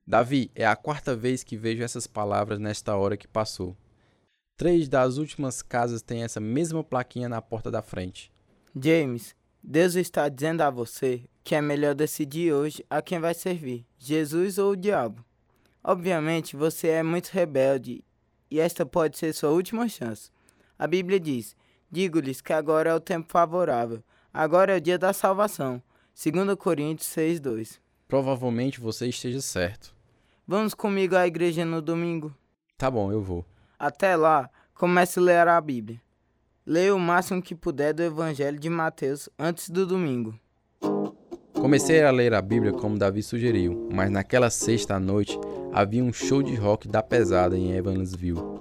Davi, 0.07 0.51
é 0.55 0.65
a 0.65 0.75
quarta 0.75 1.15
vez 1.15 1.45
que 1.45 1.59
vejo 1.59 1.83
essas 1.83 2.07
palavras 2.07 2.59
nesta 2.59 2.97
hora 2.97 3.19
que 3.19 3.29
passou. 3.29 3.77
Três 4.59 4.89
das 4.89 5.19
últimas 5.19 5.63
casas 5.63 6.03
têm 6.03 6.25
essa 6.25 6.41
mesma 6.41 6.83
plaquinha 6.83 7.29
na 7.29 7.41
porta 7.41 7.71
da 7.71 7.81
frente. 7.81 8.29
James, 8.75 9.37
Deus 9.63 9.95
está 9.95 10.29
dizendo 10.29 10.63
a 10.63 10.69
você 10.69 11.23
que 11.45 11.55
é 11.55 11.61
melhor 11.61 11.95
decidir 11.95 12.53
hoje 12.53 12.85
a 12.91 13.01
quem 13.01 13.21
vai 13.21 13.35
servir, 13.35 13.87
Jesus 13.97 14.59
ou 14.59 14.73
o 14.73 14.77
diabo. 14.77 15.25
Obviamente, 15.83 16.57
você 16.57 16.89
é 16.89 17.05
muito 17.05 17.29
rebelde 17.29 18.05
e 18.51 18.59
esta 18.59 18.85
pode 18.85 19.17
ser 19.17 19.33
sua 19.33 19.51
última 19.51 19.89
chance. 19.89 20.33
A 20.77 20.89
Bíblia 20.89 21.21
diz: 21.21 21.55
Digo-lhes 21.89 22.41
que 22.41 22.53
agora 22.53 22.91
é 22.91 22.95
o 22.95 23.01
tempo 23.01 23.31
favorável, 23.31 24.03
agora 24.35 24.73
é 24.73 24.79
o 24.79 24.81
dia 24.81 24.99
da 24.99 25.13
salvação. 25.13 25.81
2 26.17 26.57
Coríntios 26.57 27.09
6:2. 27.11 27.79
Provavelmente 28.09 28.81
você 28.81 29.07
esteja 29.07 29.41
certo. 29.41 29.95
Vamos 30.45 30.75
comigo 30.75 31.15
à 31.15 31.29
igreja 31.29 31.65
no 31.65 31.81
domingo. 31.81 32.35
Tá 32.77 32.91
bom, 32.91 33.13
eu 33.13 33.23
vou. 33.23 33.47
Até 33.79 34.17
lá, 34.17 34.51
comece 34.75 35.21
a 35.21 35.23
ler 35.23 35.47
a 35.47 35.61
Bíblia. 35.61 36.01
Leia 36.67 36.93
o 36.95 36.99
máximo 36.99 37.41
que 37.41 37.55
puder 37.55 37.95
do 37.95 38.03
Evangelho 38.03 38.59
de 38.59 38.69
Mateus 38.69 39.29
antes 39.39 39.71
do 39.71 39.87
domingo. 39.87 40.35
Comecei 41.53 42.03
a 42.03 42.11
ler 42.11 42.35
a 42.35 42.43
Bíblia 42.43 42.73
como 42.73 42.99
Davi 42.99 43.23
sugeriu, 43.23 43.89
mas 43.93 44.11
naquela 44.11 44.51
sexta 44.51 44.99
noite 44.99 45.39
havia 45.73 46.03
um 46.03 46.13
show 46.13 46.43
de 46.43 46.57
rock 46.57 46.89
da 46.89 47.03
pesada 47.03 47.57
em 47.57 47.73
Evansville. 47.73 48.61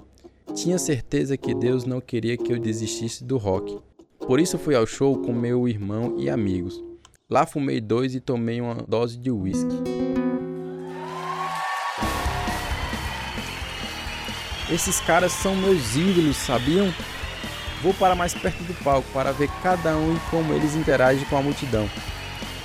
Tinha 0.54 0.78
certeza 0.78 1.36
que 1.36 1.52
Deus 1.52 1.84
não 1.84 2.00
queria 2.00 2.36
que 2.36 2.52
eu 2.52 2.58
desistisse 2.58 3.24
do 3.24 3.38
rock. 3.38 3.76
Por 4.20 4.38
isso 4.38 4.56
fui 4.56 4.76
ao 4.76 4.86
show 4.86 5.18
com 5.20 5.32
meu 5.32 5.66
irmão 5.66 6.14
e 6.16 6.30
amigos. 6.30 6.82
Lá 7.28 7.44
fumei 7.44 7.80
dois 7.80 8.14
e 8.14 8.20
tomei 8.20 8.60
uma 8.60 8.76
dose 8.76 9.18
de 9.18 9.30
uísque. 9.30 10.27
Esses 14.70 15.00
caras 15.00 15.32
são 15.32 15.56
meus 15.56 15.96
ídolos, 15.96 16.36
sabiam? 16.36 16.92
Vou 17.82 17.94
para 17.94 18.14
mais 18.14 18.34
perto 18.34 18.62
do 18.64 18.74
palco 18.84 19.08
para 19.12 19.32
ver 19.32 19.48
cada 19.62 19.96
um 19.96 20.14
e 20.14 20.20
como 20.30 20.52
eles 20.52 20.74
interagem 20.74 21.24
com 21.24 21.38
a 21.38 21.42
multidão. 21.42 21.88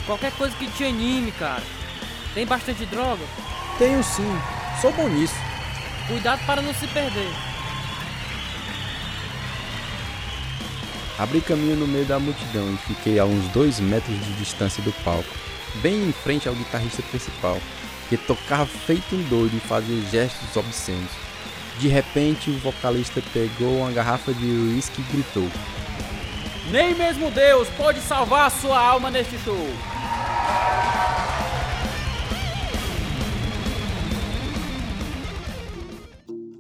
Qualquer 0.06 0.32
coisa 0.34 0.56
que 0.58 0.68
te 0.68 0.84
anime, 0.84 1.32
cara. 1.32 1.64
Tem 2.34 2.46
bastante 2.46 2.86
droga? 2.88 3.24
Tenho 3.78 4.04
sim, 4.04 4.38
sou 4.82 4.92
bom 4.92 5.08
nisso. 5.08 5.36
Cuidado 6.08 6.46
para 6.46 6.62
não 6.62 6.74
se 6.74 6.88
perder. 6.88 7.32
Abri 11.18 11.40
caminho 11.42 11.78
no 11.78 11.88
meio 11.88 12.06
da 12.06 12.20
multidão 12.20 12.74
e 12.74 12.78
fiquei 12.94 13.20
a 13.20 13.26
uns 13.26 13.48
dois 13.50 13.80
metros 13.80 14.20
de 14.26 14.34
distância 14.34 14.84
do 14.84 14.92
palco, 15.04 15.30
bem 15.76 16.10
em 16.10 16.12
frente 16.12 16.50
ao 16.50 16.56
guitarrista 16.56 17.04
principal, 17.04 17.58
que 18.10 18.18
tocava 18.18 18.66
feito 18.66 19.16
um 19.16 19.24
doido 19.30 19.56
e 19.56 19.60
fazia 19.60 20.02
gestos 20.10 20.58
obscenos. 20.58 21.12
De 21.80 21.88
repente, 21.88 22.50
o 22.50 22.58
vocalista 22.60 23.22
pegou 23.34 23.78
uma 23.80 23.92
garrafa 23.92 24.34
de 24.34 24.46
uísque 24.46 25.02
e 25.02 25.12
gritou: 25.12 25.48
Nem 26.72 26.96
mesmo 26.96 27.32
Deus 27.32 27.68
pode 27.70 28.00
salvar 28.02 28.48
a 28.48 28.50
sua 28.50 28.80
alma 28.80 29.10
neste 29.10 29.38
show. 29.40 29.68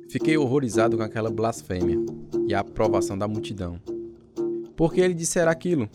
Fiquei 0.10 0.38
horrorizado 0.38 0.95
com 0.95 1.04
aquela 1.04 1.32
blasfêmia 1.32 1.97
e 2.47 2.54
a 2.54 2.60
aprovação 2.60 3.17
da 3.17 3.28
multidão. 3.28 3.80
Por 4.76 4.93
que 4.93 5.02
ele 5.02 5.13
dissera 5.13 5.49
aquilo? 5.49 5.89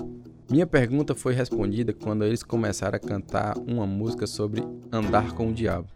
Minha 0.51 0.67
pergunta 0.67 1.15
foi 1.15 1.35
respondida 1.35 1.93
quando 1.93 2.25
eles 2.25 2.43
começaram 2.43 2.97
a 2.97 2.99
cantar 2.99 3.57
uma 3.59 3.87
música 3.87 4.27
sobre 4.27 4.63
andar 4.91 5.35
com 5.35 5.51
o 5.51 5.53
diabo. 5.53 5.87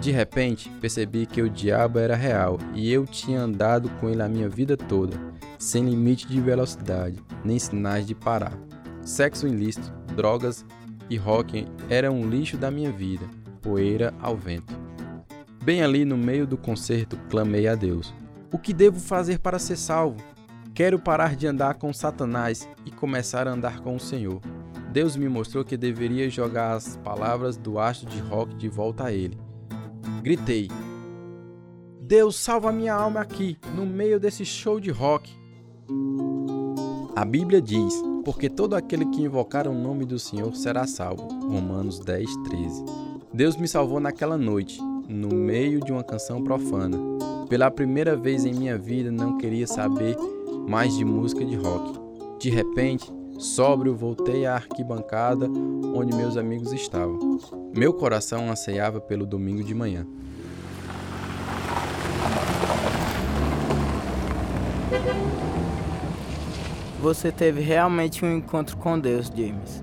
De 0.00 0.10
repente, 0.10 0.70
percebi 0.80 1.26
que 1.26 1.42
o 1.42 1.50
diabo 1.50 1.98
era 1.98 2.16
real 2.16 2.58
e 2.74 2.90
eu 2.90 3.04
tinha 3.04 3.42
andado 3.42 3.90
com 4.00 4.08
ele 4.08 4.22
a 4.22 4.28
minha 4.28 4.48
vida 4.48 4.74
toda, 4.74 5.14
sem 5.58 5.84
limite 5.84 6.26
de 6.26 6.40
velocidade, 6.40 7.18
nem 7.44 7.58
sinais 7.58 8.06
de 8.06 8.14
parar. 8.14 8.58
Sexo 9.02 9.46
ilícito, 9.46 9.92
drogas 10.16 10.64
e 11.10 11.18
rock 11.18 11.66
eram 11.90 12.18
um 12.18 12.30
lixo 12.30 12.56
da 12.56 12.70
minha 12.70 12.90
vida, 12.90 13.26
poeira 13.60 14.14
ao 14.22 14.34
vento. 14.34 14.72
Bem 15.62 15.82
ali 15.82 16.06
no 16.06 16.16
meio 16.16 16.46
do 16.46 16.56
concerto, 16.56 17.18
clamei 17.28 17.68
a 17.68 17.74
Deus: 17.74 18.14
O 18.50 18.58
que 18.58 18.72
devo 18.72 18.98
fazer 18.98 19.38
para 19.38 19.58
ser 19.58 19.76
salvo? 19.76 20.16
Quero 20.72 20.98
parar 20.98 21.36
de 21.36 21.46
andar 21.46 21.74
com 21.74 21.92
Satanás 21.92 22.66
e 22.86 22.90
começar 22.90 23.46
a 23.46 23.52
andar 23.52 23.80
com 23.80 23.96
o 23.96 24.00
Senhor. 24.00 24.40
Deus 24.90 25.14
me 25.14 25.28
mostrou 25.28 25.62
que 25.62 25.76
deveria 25.76 26.30
jogar 26.30 26.72
as 26.72 26.96
palavras 26.96 27.58
do 27.58 27.78
astro 27.78 28.08
de 28.08 28.18
rock 28.20 28.54
de 28.54 28.68
volta 28.68 29.04
a 29.04 29.12
ele. 29.12 29.49
Gritei: 30.22 30.68
Deus, 32.00 32.36
salva 32.36 32.70
minha 32.70 32.94
alma 32.94 33.20
aqui, 33.20 33.56
no 33.74 33.86
meio 33.86 34.20
desse 34.20 34.44
show 34.44 34.78
de 34.78 34.90
rock. 34.90 35.30
A 37.16 37.24
Bíblia 37.24 37.60
diz: 37.60 37.94
Porque 38.24 38.48
todo 38.48 38.74
aquele 38.74 39.06
que 39.06 39.22
invocar 39.22 39.66
o 39.66 39.74
nome 39.74 40.04
do 40.04 40.18
Senhor 40.18 40.54
será 40.54 40.86
salvo. 40.86 41.28
Romanos 41.48 42.00
10, 42.00 42.36
13. 42.48 42.84
Deus 43.32 43.56
me 43.56 43.68
salvou 43.68 44.00
naquela 44.00 44.36
noite 44.36 44.80
no 45.08 45.34
meio 45.34 45.80
de 45.80 45.92
uma 45.92 46.04
canção 46.04 46.42
profana. 46.42 46.98
Pela 47.48 47.70
primeira 47.70 48.16
vez 48.16 48.44
em 48.44 48.54
minha 48.54 48.78
vida 48.78 49.10
não 49.10 49.38
queria 49.38 49.66
saber 49.66 50.16
mais 50.68 50.96
de 50.96 51.04
música 51.04 51.44
de 51.44 51.56
rock. 51.56 51.98
De 52.38 52.48
repente, 52.48 53.12
sóbrio, 53.40 53.96
voltei 53.96 54.44
à 54.44 54.54
arquibancada 54.54 55.46
onde 55.94 56.14
meus 56.14 56.36
amigos 56.36 56.72
estavam. 56.72 57.18
Meu 57.74 57.92
coração 57.92 58.50
anseiava 58.50 59.00
pelo 59.00 59.24
domingo 59.24 59.64
de 59.64 59.74
manhã. 59.74 60.06
Você 67.00 67.32
teve 67.32 67.62
realmente 67.62 68.22
um 68.24 68.36
encontro 68.36 68.76
com 68.76 68.98
Deus, 68.98 69.32
James. 69.34 69.82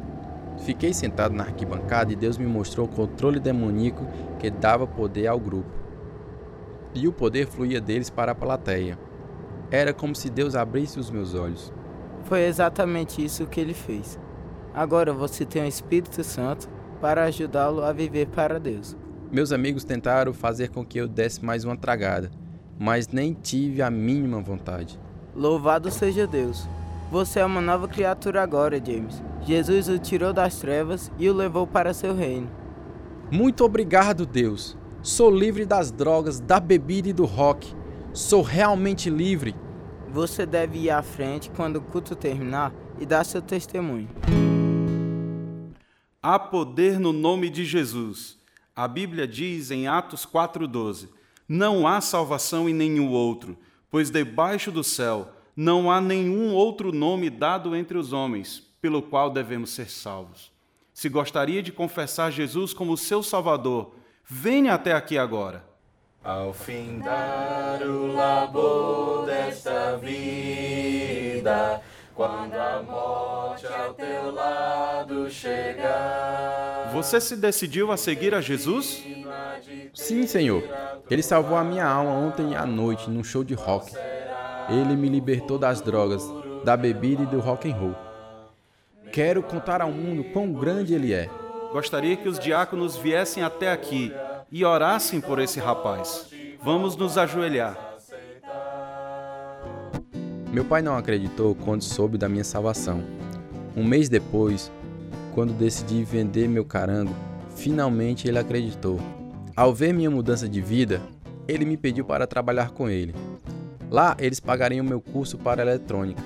Fiquei 0.60 0.94
sentado 0.94 1.34
na 1.34 1.46
arquibancada 1.46 2.14
e 2.14 2.16
Deus 2.16 2.38
me 2.38 2.46
mostrou 2.46 2.86
o 2.86 2.90
controle 2.90 3.40
demoníaco 3.40 4.06
que 4.38 4.52
dava 4.52 4.86
poder 4.86 5.26
ao 5.26 5.40
grupo. 5.40 5.72
E 6.94 7.08
o 7.08 7.14
poder 7.14 7.48
fluía 7.48 7.82
deles 7.82 8.12
para 8.12 8.34
a 8.34 8.36
plateia. 8.36 9.00
Era 9.72 9.94
como 9.94 10.16
se 10.16 10.30
Deus 10.30 10.56
abrisse 10.56 11.00
os 11.00 11.10
meus 11.10 11.34
olhos. 11.34 11.74
Foi 12.28 12.44
exatamente 12.44 13.24
isso 13.24 13.48
que 13.48 13.60
ele 13.60 13.74
fez. 13.74 14.20
Agora 14.74 15.14
você 15.14 15.46
tem 15.46 15.64
o 15.64 15.68
Espírito 15.68 16.24
Santo 16.24 16.70
para 17.00 17.24
ajudá-lo 17.24 17.82
a 17.82 17.94
viver 17.94 18.28
para 18.28 18.60
Deus. 18.60 18.98
Meus 19.32 19.54
amigos 19.54 19.86
tentaram 19.86 20.34
fazer 20.34 20.70
com 20.70 20.86
que 20.86 21.00
eu 21.00 21.08
desse 21.08 21.44
mais 21.44 21.64
uma 21.64 21.78
tragada, 21.78 22.30
mas 22.78 23.08
nem 23.08 23.34
tive 23.34 23.82
a 23.82 23.90
mínima 23.90 24.42
vontade. 24.42 25.00
Louvado 25.34 25.90
seja 25.90 26.28
Deus. 26.28 26.68
Você 27.10 27.40
é 27.40 27.46
uma 27.46 27.62
nova 27.62 27.88
criatura 27.88 28.44
agora, 28.44 28.78
James. 28.84 29.24
Jesus 29.44 29.88
o 29.88 29.98
tirou 29.98 30.34
das 30.34 30.58
trevas 30.60 31.10
e 31.18 31.30
o 31.30 31.34
levou 31.34 31.66
para 31.66 31.94
seu 31.94 32.14
reino. 32.14 32.50
Muito 33.32 33.64
obrigado, 33.64 34.26
Deus. 34.26 34.78
Sou 35.02 35.32
livre 35.32 35.66
das 35.66 35.92
drogas, 35.92 36.42
da 36.42 36.60
bebida 36.60 37.08
e 37.08 37.14
do 37.14 37.24
rock. 37.24 37.74
Sou 38.12 38.42
realmente 38.42 39.10
livre. 39.10 39.56
Você 40.18 40.48
deve 40.48 40.80
ir 40.80 40.90
à 40.90 41.04
frente 41.04 41.48
quando 41.52 41.76
o 41.76 41.82
culto 41.82 42.16
terminar 42.16 42.74
e 43.00 43.06
dar 43.06 43.24
seu 43.24 43.40
testemunho. 43.40 44.10
Há 46.20 46.40
poder 46.40 47.00
no 47.00 47.14
nome 47.14 47.52
de 47.52 47.64
Jesus. 47.64 48.36
A 48.76 48.88
Bíblia 48.88 49.28
diz 49.28 49.70
em 49.70 49.88
Atos 49.88 50.26
4,12: 50.26 51.10
Não 51.48 51.88
há 51.88 52.02
salvação 52.02 52.68
em 52.68 52.74
nenhum 52.74 53.12
outro, 53.12 53.56
pois 53.92 54.10
debaixo 54.10 54.72
do 54.72 54.84
céu 54.84 55.32
não 55.56 55.92
há 55.92 56.02
nenhum 56.02 56.52
outro 56.52 56.92
nome 56.92 57.30
dado 57.30 57.76
entre 57.76 57.96
os 57.96 58.12
homens 58.12 58.64
pelo 58.82 59.04
qual 59.04 59.30
devemos 59.30 59.70
ser 59.70 59.88
salvos. 59.88 60.52
Se 60.96 61.10
gostaria 61.10 61.62
de 61.62 61.72
confessar 61.72 62.32
Jesus 62.32 62.74
como 62.74 62.98
seu 62.98 63.22
Salvador, 63.22 63.94
venha 64.28 64.74
até 64.74 64.94
aqui 64.94 65.16
agora. 65.16 65.64
Ao 66.28 66.52
findar 66.52 67.82
o 67.84 68.14
labor 68.14 69.26
desta 69.26 69.96
vida, 69.96 71.80
quando 72.14 72.54
a 72.54 72.84
morte 72.84 73.66
ao 73.66 73.94
teu 73.94 74.34
lado 74.34 75.30
chegar. 75.32 76.92
Você 76.92 77.22
se 77.22 77.38
decidiu 77.38 77.94
a 77.94 77.96
seguir 77.96 78.36
a 78.36 78.42
Jesus? 78.42 79.02
Sim, 79.94 80.28
Senhor. 80.28 80.64
Ele 81.10 81.24
salvou 81.24 81.58
a 81.58 81.64
minha 81.64 81.86
alma 81.86 82.12
ontem 82.12 82.58
à 82.58 82.66
noite 82.66 83.10
num 83.10 83.24
show 83.24 83.42
de 83.42 83.54
rock. 83.54 83.94
Ele 84.68 84.98
me 84.98 85.08
libertou 85.08 85.58
das 85.58 85.80
drogas, 85.80 86.30
da 86.66 86.76
bebida 86.76 87.24
e 87.24 87.28
do 87.28 87.40
rock 87.40 87.72
and 87.72 87.76
roll. 87.76 87.96
Quero 89.14 89.42
contar 89.42 89.82
ao 89.82 89.92
mundo 89.92 90.26
quão 90.34 90.52
grande 90.52 90.94
ele 90.94 91.14
é. 91.14 91.30
Gostaria 91.72 92.18
que 92.18 92.28
os 92.28 92.38
diáconos 92.38 92.98
viessem 92.98 93.44
até 93.44 93.72
aqui 93.72 94.12
e 94.52 94.64
orassem 94.64 95.20
por 95.20 95.40
esse 95.40 95.60
rapaz. 95.60 96.28
Vamos 96.64 96.96
nos 96.96 97.18
ajoelhar. 97.18 97.78
Meu 100.52 100.64
pai 100.66 100.82
não 100.82 100.98
acreditou 100.98 101.54
quando 101.56 101.84
soube 101.84 102.18
da 102.18 102.30
minha 102.30 102.44
salvação. 102.44 103.04
Um 103.76 103.84
mês 103.84 104.10
depois, 104.10 104.72
quando 105.36 105.54
decidi 105.54 106.04
vender 106.04 106.48
meu 106.48 106.66
carango, 106.66 107.14
finalmente 107.56 108.28
ele 108.28 108.40
acreditou. 108.40 109.00
Ao 109.56 109.74
ver 109.74 109.94
minha 109.94 110.10
mudança 110.10 110.48
de 110.48 110.62
vida, 110.62 111.02
ele 111.48 111.66
me 111.66 111.78
pediu 111.78 112.06
para 112.06 112.26
trabalhar 112.26 112.72
com 112.72 112.90
ele. 112.90 113.14
Lá 113.90 114.16
eles 114.20 114.40
pagariam 114.40 114.86
meu 114.86 115.00
curso 115.00 115.38
para 115.38 115.62
eletrônica. 115.62 116.22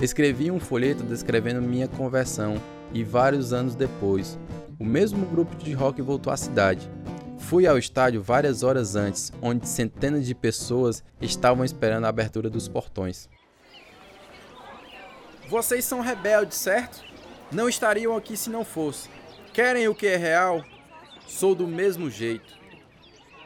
Escrevi 0.00 0.50
um 0.50 0.58
folheto 0.58 1.02
descrevendo 1.02 1.62
minha 1.62 1.86
conversão 1.86 2.56
e 2.92 3.02
vários 3.04 3.52
anos 3.52 3.74
depois, 3.74 4.38
o 4.78 4.84
mesmo 4.84 5.24
grupo 5.26 5.54
de 5.56 5.72
rock 5.72 6.02
voltou 6.02 6.32
à 6.32 6.36
cidade. 6.36 6.90
Fui 7.42 7.66
ao 7.66 7.76
estádio 7.76 8.22
várias 8.22 8.62
horas 8.62 8.96
antes, 8.96 9.30
onde 9.42 9.68
centenas 9.68 10.26
de 10.26 10.34
pessoas 10.34 11.04
estavam 11.20 11.64
esperando 11.64 12.06
a 12.06 12.08
abertura 12.08 12.48
dos 12.48 12.66
portões. 12.66 13.28
Vocês 15.48 15.84
são 15.84 16.00
rebeldes, 16.00 16.56
certo? 16.56 17.04
Não 17.50 17.68
estariam 17.68 18.16
aqui 18.16 18.36
se 18.36 18.48
não 18.48 18.64
fosse. 18.64 19.10
Querem 19.52 19.86
o 19.86 19.94
que 19.94 20.06
é 20.06 20.16
real? 20.16 20.64
Sou 21.26 21.54
do 21.54 21.66
mesmo 21.66 22.08
jeito. 22.08 22.56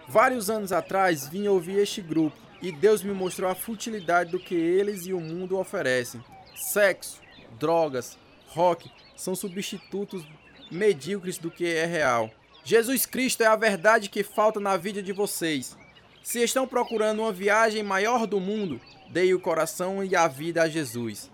Vários 0.07 0.49
anos 0.49 0.71
atrás 0.71 1.27
vim 1.27 1.49
ouvir 1.49 1.79
este 1.79 2.01
grupo 2.01 2.37
e 2.63 2.71
Deus 2.71 3.03
me 3.03 3.13
mostrou 3.13 3.51
a 3.51 3.57
futilidade 3.57 4.31
do 4.31 4.39
que 4.39 4.55
eles 4.55 5.07
e 5.07 5.13
o 5.13 5.21
mundo 5.21 5.59
oferecem. 5.59 6.23
Sexo, 6.55 7.21
drogas, 7.59 8.17
rock 8.49 8.89
são 9.17 9.35
substitutos 9.35 10.25
medíocres 10.71 11.39
do 11.39 11.51
que 11.51 11.67
é 11.67 11.87
real. 11.87 12.31
Jesus 12.67 13.07
Cristo 13.07 13.45
é 13.45 13.47
a 13.47 13.55
verdade 13.55 14.09
que 14.09 14.25
falta 14.25 14.59
na 14.59 14.77
vida 14.77 15.01
de 15.01 15.13
vocês. 15.13 15.79
Se 16.21 16.43
estão 16.43 16.67
procurando 16.67 17.21
uma 17.23 17.31
viagem 17.31 17.81
maior 17.81 18.27
do 18.27 18.41
mundo, 18.41 18.81
deem 19.09 19.33
o 19.33 19.39
coração 19.39 20.03
e 20.03 20.17
a 20.17 20.27
vida 20.27 20.65
a 20.65 20.69
Jesus. 20.69 21.31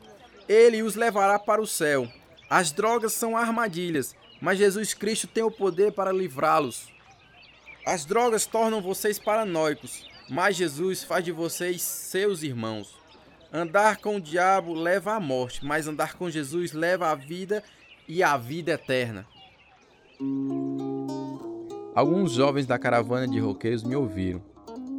Ele 0.46 0.82
os 0.82 0.94
levará 0.94 1.38
para 1.38 1.62
o 1.62 1.66
céu. 1.66 2.06
As 2.50 2.70
drogas 2.70 3.14
são 3.14 3.34
armadilhas, 3.34 4.14
mas 4.42 4.58
Jesus 4.58 4.92
Cristo 4.92 5.26
tem 5.26 5.42
o 5.42 5.50
poder 5.50 5.92
para 5.92 6.12
livrá-los. 6.12 6.92
As 7.86 8.04
drogas 8.04 8.44
tornam 8.44 8.82
vocês 8.82 9.18
paranoicos, 9.18 10.06
mas 10.28 10.56
Jesus 10.56 11.02
faz 11.02 11.24
de 11.24 11.32
vocês 11.32 11.80
seus 11.80 12.42
irmãos. 12.42 12.94
Andar 13.50 13.96
com 13.96 14.16
o 14.16 14.20
diabo 14.20 14.74
leva 14.74 15.14
à 15.14 15.20
morte, 15.20 15.64
mas 15.64 15.88
andar 15.88 16.12
com 16.12 16.28
Jesus 16.28 16.72
leva 16.72 17.08
à 17.08 17.14
vida 17.14 17.64
e 18.06 18.22
à 18.22 18.36
vida 18.36 18.72
eterna. 18.72 19.26
Alguns 21.94 22.32
jovens 22.32 22.64
da 22.64 22.78
caravana 22.78 23.28
de 23.28 23.38
roqueiros 23.38 23.84
me 23.84 23.94
ouviram. 23.94 24.40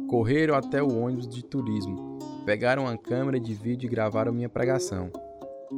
Correram 0.08 0.54
até 0.54 0.80
o 0.80 0.96
ônibus 0.96 1.26
de 1.26 1.42
turismo, 1.42 2.20
pegaram 2.46 2.84
uma 2.84 2.96
câmera 2.96 3.40
de 3.40 3.52
vídeo 3.52 3.88
e 3.88 3.90
gravaram 3.90 4.32
minha 4.32 4.48
pregação. 4.48 5.10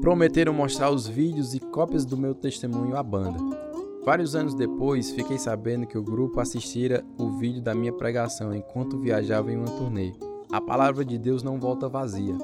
Prometeram 0.02 0.52
mostrar 0.52 0.90
os 0.90 1.08
vídeos 1.08 1.54
e 1.54 1.60
cópias 1.60 2.04
do 2.04 2.18
meu 2.18 2.34
testemunho 2.34 2.98
à 2.98 3.02
banda. 3.02 3.38
Vários 4.04 4.36
anos 4.36 4.54
depois, 4.54 5.10
fiquei 5.10 5.38
sabendo 5.38 5.86
que 5.86 5.96
o 5.96 6.02
grupo 6.02 6.38
assistira 6.38 7.02
o 7.18 7.30
vídeo 7.38 7.62
da 7.62 7.74
minha 7.74 7.94
pregação 7.94 8.54
enquanto 8.54 8.98
viajava 8.98 9.50
em 9.50 9.56
uma 9.56 9.70
turnê. 9.70 10.12
A 10.52 10.60
palavra 10.60 11.02
de 11.02 11.16
Deus 11.16 11.42
não 11.42 11.58
volta 11.58 11.88
vazia. 11.88 12.36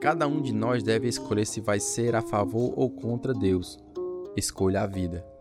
Cada 0.00 0.26
um 0.26 0.40
de 0.40 0.54
nós 0.54 0.82
deve 0.82 1.08
escolher 1.08 1.44
se 1.44 1.60
vai 1.60 1.78
ser 1.78 2.16
a 2.16 2.22
favor 2.22 2.72
ou 2.74 2.88
contra 2.88 3.34
Deus. 3.34 3.78
Escolha 4.34 4.80
a 4.80 4.86
vida. 4.86 5.33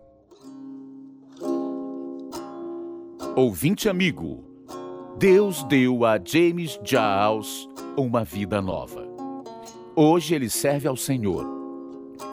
Ouvinte 3.36 3.90
amigo, 3.90 4.44
Deus 5.18 5.64
deu 5.64 6.06
a 6.06 6.20
James 6.24 6.80
Giles 6.84 7.68
uma 7.98 8.24
vida 8.24 8.62
nova. 8.62 9.08
Hoje 9.96 10.36
ele 10.36 10.48
serve 10.48 10.88
ao 10.88 10.96
Senhor. 10.96 11.44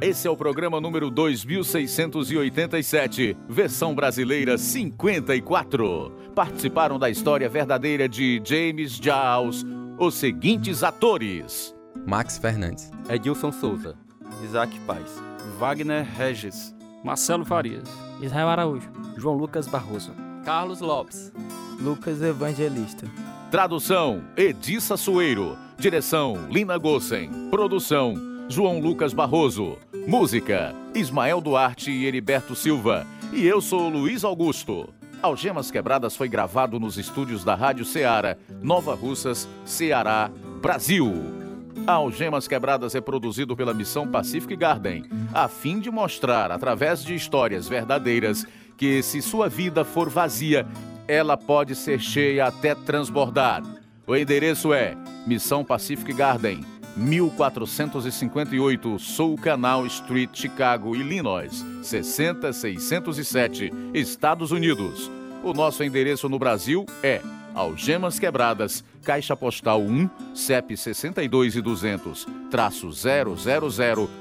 Esse 0.01 0.27
é 0.27 0.31
o 0.31 0.37
programa 0.37 0.81
número 0.81 1.11
2687, 1.11 3.37
versão 3.47 3.95
brasileira 3.95 4.57
54. 4.57 6.11
Participaram 6.35 6.99
da 6.99 7.11
história 7.11 7.51
verdadeira 7.51 8.09
de 8.09 8.41
James 8.43 8.93
Giles 8.93 9.67
os 9.99 10.15
seguintes 10.15 10.83
atores: 10.83 11.75
Max 12.07 12.39
Fernandes, 12.39 12.91
Edilson 13.11 13.53
Souza, 13.53 13.95
Isaac 14.43 14.79
Paz, 14.81 15.23
Wagner 15.59 16.05
Regis, 16.05 16.75
Marcelo 17.05 17.45
Farias, 17.45 17.89
Israel 18.21 18.49
Araújo, 18.49 18.91
João 19.17 19.37
Lucas 19.37 19.67
Barroso, 19.67 20.13
Carlos 20.45 20.81
Lopes, 20.81 21.33
Lucas 21.81 22.23
Evangelista. 22.23 23.07
Tradução: 23.51 24.23
Edissa 24.37 24.97
Sueiro. 24.97 25.57
Direção: 25.79 26.47
Lina 26.51 26.79
Gossen. 26.79 27.49
Produção: 27.51 28.15
João 28.49 28.79
Lucas 28.79 29.13
Barroso. 29.13 29.77
Música: 30.07 30.75
Ismael 30.95 31.41
Duarte 31.41 31.91
e 31.91 32.05
Heriberto 32.05 32.55
Silva. 32.55 33.07
E 33.33 33.47
eu 33.47 33.61
sou 33.61 33.89
Luiz 33.89 34.25
Augusto. 34.25 34.89
Algemas 35.23 35.71
Quebradas 35.71 36.17
foi 36.17 36.29
gravado 36.29 36.81
nos 36.81 36.97
estúdios 36.97 37.45
da 37.45 37.55
Rádio 37.55 37.85
Ceará, 37.85 38.37
Nova 38.63 38.95
Russas, 38.95 39.49
Ceará, 39.65 40.31
Brasil. 40.63 41.40
Algemas 41.93 42.47
Quebradas 42.47 42.95
é 42.95 43.01
produzido 43.01 43.57
pela 43.57 43.75
Missão 43.75 44.07
Pacific 44.07 44.55
Garden, 44.57 45.05
a 45.33 45.49
fim 45.49 45.81
de 45.81 45.91
mostrar, 45.91 46.51
através 46.51 47.05
de 47.05 47.15
histórias 47.15 47.69
verdadeiras, 47.69 48.47
que 48.77 49.03
se 49.03 49.21
sua 49.21 49.49
vida 49.49 49.85
for 49.85 50.09
vazia, 50.09 50.67
ela 51.07 51.37
pode 51.37 51.75
ser 51.75 52.01
cheia 52.01 52.47
até 52.47 52.75
transbordar. 52.75 53.63
O 54.07 54.17
endereço 54.17 54.73
é 54.73 54.97
Missão 55.27 55.65
Pacific 55.65 56.13
Garden, 56.13 56.65
1458 56.97 58.99
Soul 58.99 59.37
Canal 59.37 59.87
Street, 59.87 60.31
Chicago, 60.33 60.97
Illinois, 60.97 61.65
60607, 61.83 63.73
Estados 63.95 64.51
Unidos. 64.51 65.11
O 65.43 65.53
nosso 65.53 65.83
endereço 65.83 66.29
no 66.29 66.39
Brasil 66.39 66.85
é 67.03 67.21
Algemas 67.55 68.19
Quebradas, 68.19 68.85
Caixa 69.05 69.37
Postal 69.37 69.81
1, 69.81 70.09
CEP 70.35 70.77
62 70.77 71.57
e 71.57 71.61
200, 71.61 72.27
traço 72.51 72.93
000, 72.93 73.35